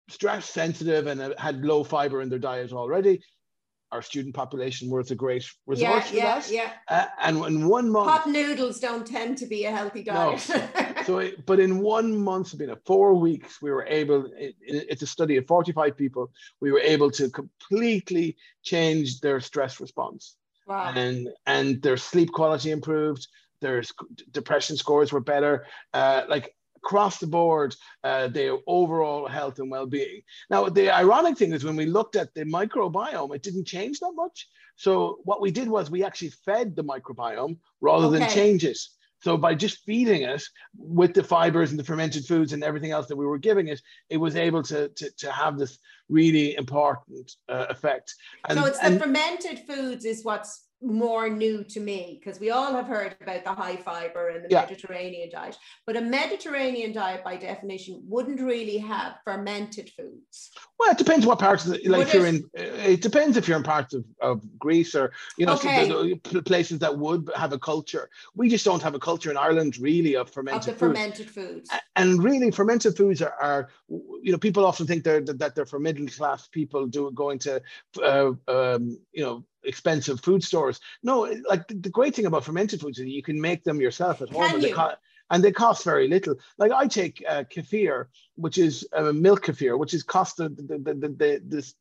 [0.09, 3.21] stress sensitive and had low fiber in their diet already.
[3.91, 6.71] Our student population was a great resource Yeah, for yeah, yeah.
[6.87, 10.37] Uh, and in one month, Hot noodles don't tend to be a healthy No.
[11.09, 15.01] so, it- but in one month, a four weeks, we were able, it, it- it's
[15.01, 16.31] a study of 45 people,
[16.61, 20.35] we were able to completely change their stress response.
[20.67, 20.93] wow.
[20.95, 23.27] And, and their sleep quality improved,
[23.59, 23.81] their
[24.31, 30.21] depression scores were better, uh, like across the board, uh, their overall health and well-being.
[30.51, 34.13] Now, the ironic thing is when we looked at the microbiome, it didn't change that
[34.15, 34.47] much.
[34.75, 38.35] So what we did was we actually fed the microbiome rather than Okay.
[38.39, 38.77] change it.
[39.21, 40.43] So by just feeding it
[40.77, 43.81] with the fibers and the fermented foods and everything else that we were giving it,
[44.09, 48.13] it was able to, to, to have this really important uh, effect.
[48.47, 52.51] And, so it's the and- fermented foods is what's more new to me because we
[52.51, 54.61] all have heard about the high fiber and the Yeah.
[54.61, 60.51] Mediterranean diet, but a Mediterranean diet by definition wouldn't really have fermented foods.
[60.79, 62.35] Well, it depends what parts of the, like Would you're it?
[62.35, 62.49] in.
[62.57, 66.15] uh, It depends if you're in parts of, of Greece or you know Okay.
[66.45, 68.09] places that would have a culture.
[68.35, 70.79] We just don't have a culture in Ireland really of Of fermented the foods.
[70.79, 71.69] fermented foods.
[71.97, 75.79] And really, fermented foods are, are, you know, people often think they're that they're for
[75.79, 77.61] middle class people do going to,
[78.01, 80.79] uh, um, you know, expensive food stores.
[81.03, 84.21] No, like the, the great thing about fermented foods is you can make them yourself
[84.21, 84.95] at home, and they co-
[85.29, 86.35] and they cost very little.
[86.57, 88.05] Like I take uh, kefir,
[88.35, 91.75] which is uh, milk kefir, which is cost the the the, the, the this.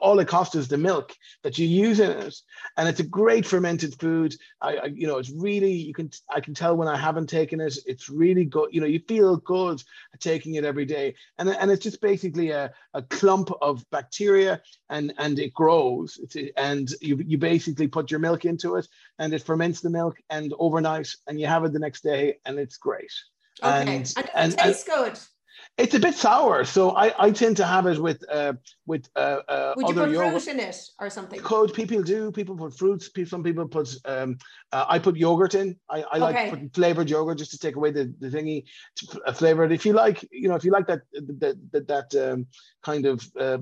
[0.00, 2.34] All it costs is the milk that you use in it,
[2.76, 4.34] and it's a great fermented food.
[4.60, 7.60] I, I, you know, it's really you can I can tell when I haven't taken
[7.60, 7.76] it.
[7.86, 8.68] It's really good.
[8.72, 9.82] You know, you feel good
[10.20, 15.12] taking it every day, and and it's just basically a, a clump of bacteria, and
[15.18, 16.18] and it grows.
[16.22, 20.16] It's, and you you basically put your milk into it, and it ferments the milk,
[20.30, 23.12] and overnight, and you have it the next day, and it's great.
[23.62, 23.68] Okay.
[23.68, 25.18] And And, does it and, and tastes good.
[25.76, 28.52] It's a bit sour, so I, I tend to have it with uh
[28.86, 30.42] with uh, uh Would you other put yogurt.
[30.42, 31.40] fruit in it or something?
[31.40, 32.30] Code people do.
[32.30, 33.08] People put fruits.
[33.08, 33.92] People, some people put.
[34.04, 34.38] Um,
[34.72, 35.76] uh, I put yogurt in.
[35.90, 36.50] I, I like Okay.
[36.50, 38.64] putting flavored yogurt just to take away the, the thingy,
[38.96, 39.72] to uh, flavor it.
[39.72, 42.46] If you like, you know, if you like that that that, that um,
[42.82, 43.58] kind of uh,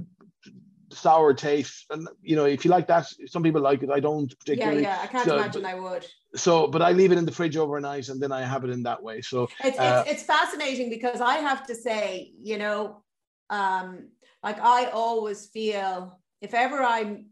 [0.93, 3.90] sour taste, and you know, if you like that, some people like it.
[3.90, 4.82] I don't particularly.
[4.82, 4.97] yeah.
[4.97, 6.07] yeah, I can't So, imagine I would.
[6.34, 8.82] So, but I leave it in the fridge overnight, and then I have it in
[8.84, 9.20] that way.
[9.20, 13.03] So, It's, Uh, it's, it's fascinating because I have to say, you know,
[13.51, 14.09] um,
[14.43, 17.26] like I always feel if ever I'm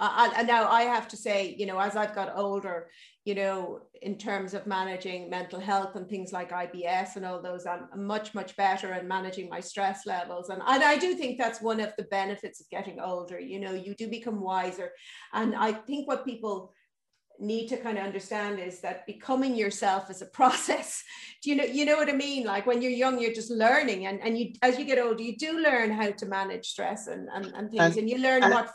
[0.00, 2.88] and now I have to say, you know, as I've got older,
[3.24, 7.66] you know, in terms of managing mental health and things like IBS and all those,
[7.66, 10.48] I'm much, much better at managing my stress levels.
[10.48, 13.40] And, and I do think that's one of the benefits of getting older.
[13.40, 14.92] You know, you do become wiser.
[15.32, 16.72] And I think what people
[17.38, 21.02] need to kind of understand is that becoming yourself is a process
[21.42, 24.06] do you know you know what i mean like when you're young you're just learning
[24.06, 27.28] and and you as you get older you do learn how to manage stress and
[27.34, 28.70] and, and things and, and you learn and, what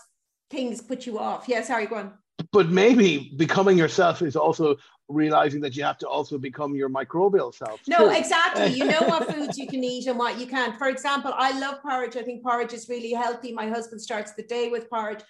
[0.52, 1.46] things put you off.
[1.48, 2.14] Yeah, sorry, go on.
[2.52, 4.76] But maybe becoming yourself is also
[5.08, 7.82] realizing that you have to also become your microbial self.
[7.88, 8.16] No, too.
[8.16, 8.68] exactly.
[8.68, 10.78] You know what foods you can eat and what you can't.
[10.78, 12.16] For example, I love porridge.
[12.16, 13.54] I think porridge is really healthy.
[13.54, 15.22] My husband starts the day with porridge.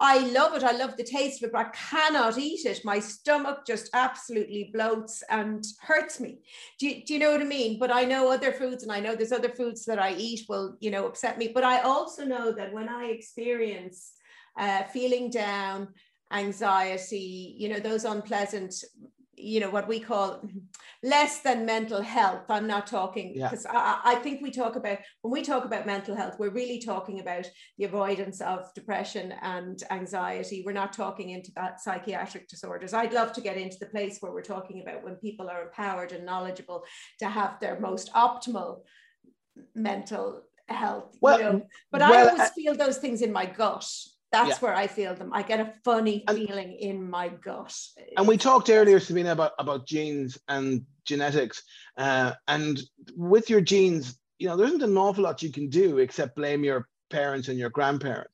[0.00, 0.62] I love it.
[0.62, 2.84] I love the taste of it, but I cannot eat it.
[2.84, 6.38] My stomach just absolutely bloats and hurts me.
[6.78, 7.80] Do you, do you know what I mean?
[7.80, 10.76] But I know other foods and I know there's other foods that I eat will,
[10.78, 11.48] you know, upset me.
[11.52, 14.12] But I also know that when I experience
[14.58, 15.88] uh, feeling down,
[16.32, 18.74] anxiety, you know, those unpleasant,
[19.34, 20.42] you know, what we call
[21.02, 22.44] less than mental health.
[22.50, 24.00] I'm not talking because yeah.
[24.04, 27.20] I, I, think we talk about when we talk about mental health, we're really talking
[27.20, 27.46] about
[27.78, 30.64] the avoidance of depression and anxiety.
[30.66, 32.92] We're not talking into that psychiatric disorders.
[32.92, 36.12] I'd love to get into the place where we're talking about when people are empowered
[36.12, 36.82] and knowledgeable
[37.20, 38.80] to have their most optimal
[39.74, 41.16] mental health.
[41.20, 41.66] Well, you know?
[41.92, 43.88] but well, I always feel those things in my gut
[44.30, 44.56] that's yeah.
[44.56, 45.30] where I feel them.
[45.32, 47.74] I get a funny and, feeling in my gut.
[48.16, 51.62] And we talked earlier, Sabina, about, about genes and genetics.
[51.96, 52.80] Uh, and
[53.16, 56.62] with your genes, you know, there isn't an awful lot you can do except blame
[56.62, 58.32] your parents and your grandparents.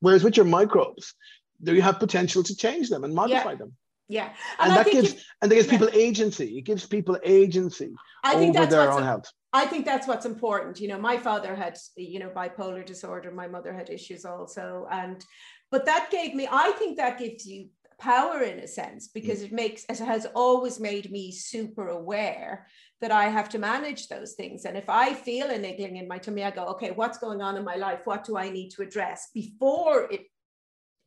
[0.00, 1.14] Whereas with your microbes,
[1.60, 3.56] there you have potential to change them and modify yeah.
[3.56, 3.72] them.
[4.08, 4.32] Yeah.
[4.58, 5.78] And, and that gives and that gives yeah.
[5.78, 6.58] people agency.
[6.58, 7.92] It gives people agency
[8.22, 9.30] I think over their own health.
[9.56, 10.80] I think that's what's important.
[10.80, 13.30] You know, my father had, you know, bipolar disorder.
[13.30, 14.86] My mother had issues also.
[14.90, 15.24] And,
[15.70, 19.52] but that gave me, I think that gives you power in a sense because it
[19.52, 22.66] makes, it has always made me super aware
[23.00, 24.66] that I have to manage those things.
[24.66, 27.56] And if I feel a niggling in my tummy, I go, okay, what's going on
[27.56, 28.00] in my life?
[28.04, 30.26] What do I need to address before it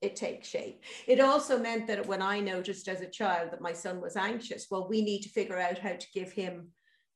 [0.01, 0.81] it takes shape.
[1.07, 4.67] It also meant that when I noticed as a child that my son was anxious,
[4.71, 6.69] well, we need to figure out how to give him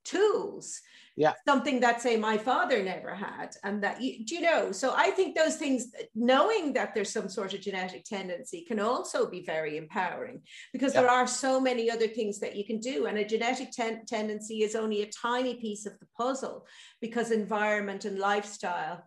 [0.04, 0.82] tools.
[1.16, 1.34] Yeah.
[1.48, 4.72] Something that say my father never had and that you, do you know?
[4.72, 9.30] So i think those things knowing that there's some sort of genetic tendency can also
[9.30, 10.42] be very empowering
[10.72, 11.02] because yeah.
[11.02, 13.06] there are so many other things that you can do.
[13.06, 16.66] And a genetic ten- tendency is only a tiny piece of the puzzle
[17.00, 19.04] because environment and lifestyle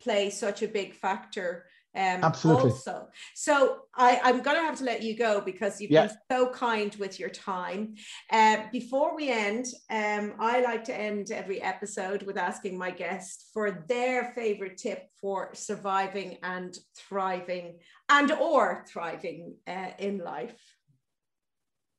[0.00, 1.66] play such a big factor
[1.98, 2.70] um, Absolutely.
[2.70, 3.08] also.
[3.34, 6.06] So I, I'm going to have to let you go because you've yeah.
[6.06, 7.96] been so kind with your time.
[8.30, 13.48] Uh, before we end, um, I like to end every episode with asking my guest
[13.52, 17.78] for their favorite tip for surviving and thriving
[18.08, 20.56] and or thriving uh, in life.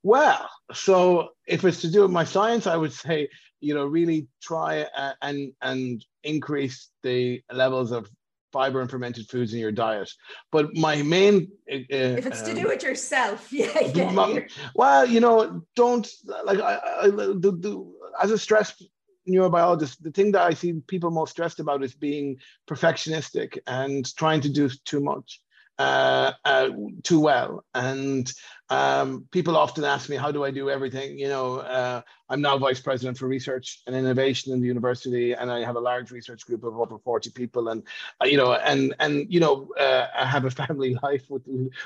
[0.02, 3.28] Well, so if it's to do with my science, I would say,
[3.60, 8.10] you know, really try uh, and and increase the levels of
[8.52, 10.12] fiber and fermented foods in your diet.
[10.52, 15.06] But my main uh, if it's um, to do with yourself, yeah, yeah my, well,
[15.06, 16.08] you know, don't
[16.44, 18.82] like I, I the, the, as a stress
[19.28, 22.38] neurobiologist, the thing that I see people most stressed about is being
[22.68, 25.42] perfectionistic and trying to do too much.
[25.80, 26.70] Uh, uh,
[27.04, 27.64] too well.
[27.74, 28.30] And
[28.70, 31.18] um, people often ask me, how do I do everything?
[31.18, 35.50] You know, uh, I'm now vice president for research and innovation in the university, and
[35.50, 37.70] I have a large research group of over 40 people.
[37.70, 37.84] And
[38.22, 41.44] uh, you know, and and you know, uh, I have a family life with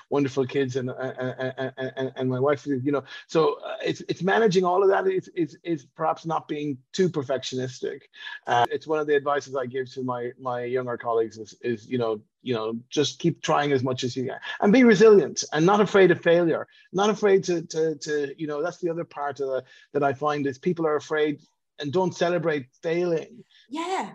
[0.10, 2.66] wonderful kids and and, and, and my wife.
[2.66, 5.08] You know, so uh, it's it's managing all of that.
[5.08, 8.02] Is is is perhaps not being too perfectionistic.
[8.48, 11.88] Uh, it's one of the advices I give to my my younger colleagues is is
[11.88, 15.44] you know you know just keep trying as much as you can and be resilient
[15.54, 19.06] and not afraid of failure not afraid to to to you know that's the other
[19.06, 19.64] part of the
[19.94, 21.40] that I find is people are afraid
[21.80, 23.44] and don't celebrate failing.
[23.70, 24.12] Yeah,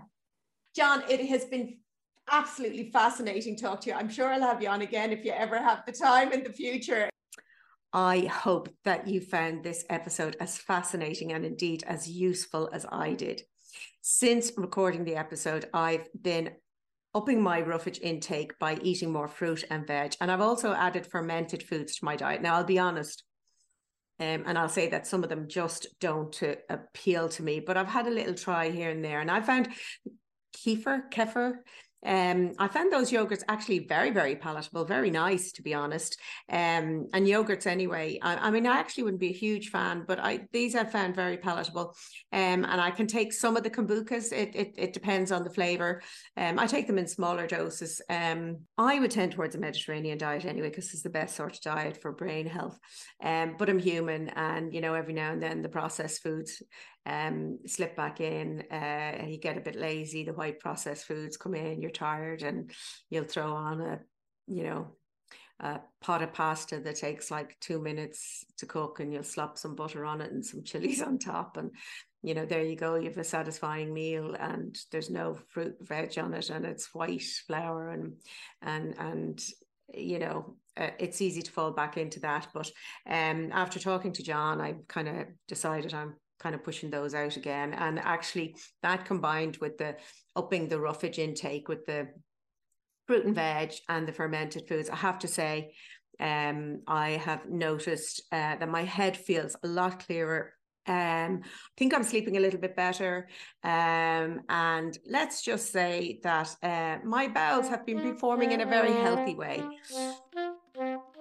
[0.75, 1.79] John, it has been
[2.31, 3.97] absolutely fascinating talk to you.
[3.97, 6.53] I'm sure I'll have you on again if you ever have the time in the
[6.53, 7.09] future.
[7.93, 13.15] I hope that you found this episode as fascinating and indeed as useful as I
[13.15, 13.43] did.
[14.03, 16.51] Since recording the episode, I've been
[17.19, 20.15] upping my roughage intake by eating more fruit and veg.
[20.21, 22.43] And I've also added fermented foods to my diet.
[22.43, 23.25] Now, I'll be honest,
[24.21, 27.77] um, and I'll say that some of them just don't uh, appeal to me, but
[27.77, 29.21] I've had a little try here and there.
[29.21, 29.69] And I found
[30.57, 31.55] kefir, kefir
[32.05, 36.19] Um, I found those yogurts actually very, very palatable, very nice, to be honest.
[36.49, 38.19] Um, and yogurts anyway.
[38.23, 41.17] I, I, mean, I actually wouldn't be a huge fan, but I these I found
[41.17, 41.95] very palatable.
[42.33, 44.33] Um, and I can take some of the kombuchas.
[44.33, 46.03] It it, it depends on the flavor.
[46.37, 48.01] Um, I take them in smaller doses.
[48.09, 51.61] Um, I would tend towards a Mediterranean diet anyway because it's the best sort of
[51.63, 52.79] diet for brain health.
[53.23, 56.63] Um, but I'm human, and you know, every now and then the processed foods
[57.09, 58.63] um, slip back in.
[58.71, 60.25] Uh, you get a bit lazy.
[60.25, 61.81] The white processed foods come in.
[61.81, 62.71] You're tired, and
[63.09, 64.01] you'll throw on a,
[64.47, 64.89] you know,
[65.61, 69.75] a pot of pasta that takes like two minutes to cook, and you'll slap some
[69.75, 71.71] butter on it and some chilies on top, and
[72.23, 72.97] you know, there you go.
[72.97, 77.23] You have a satisfying meal, and there's no fruit veg on it, and it's white
[77.47, 78.17] flour, and
[78.61, 79.43] and and
[79.95, 82.71] you know uh, it's easy to fall back into that but
[83.07, 87.37] um after talking to john i kind of decided i'm kind of pushing those out
[87.37, 87.75] again.
[87.75, 89.97] And actually, that combined with the
[90.37, 92.09] upping the roughage intake with the
[93.07, 95.73] fruit and veg and the fermented foods, I have to say,
[96.21, 100.53] um, I have noticed uh, that my head feels a lot clearer.
[100.87, 103.29] Um, I think I'm sleeping a little bit better.
[103.63, 108.93] Um, and let's just say that uh, my bowels have been performing in a very
[108.93, 109.63] healthy way.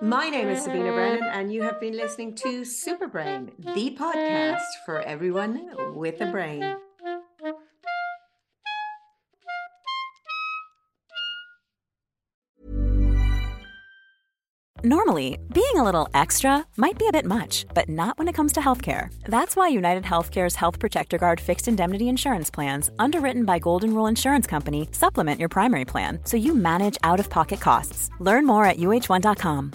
[0.02, 1.40] My name is Sabina Brennan, mm-hmm.
[1.40, 6.76] and you have been listening to Super Brain, the podcast for everyone with a brain.
[14.84, 18.54] Normally, being a little extra might be a bit much, but not when it comes
[18.54, 19.12] to healthcare.
[19.24, 24.06] That's why United Healthcare's Health Protector Guard fixed indemnity insurance plans, underwritten by Golden Rule
[24.06, 28.12] Insurance Company, supplement your primary plan so you manage out of pocket costs.
[28.20, 29.74] Learn more at uhone.com.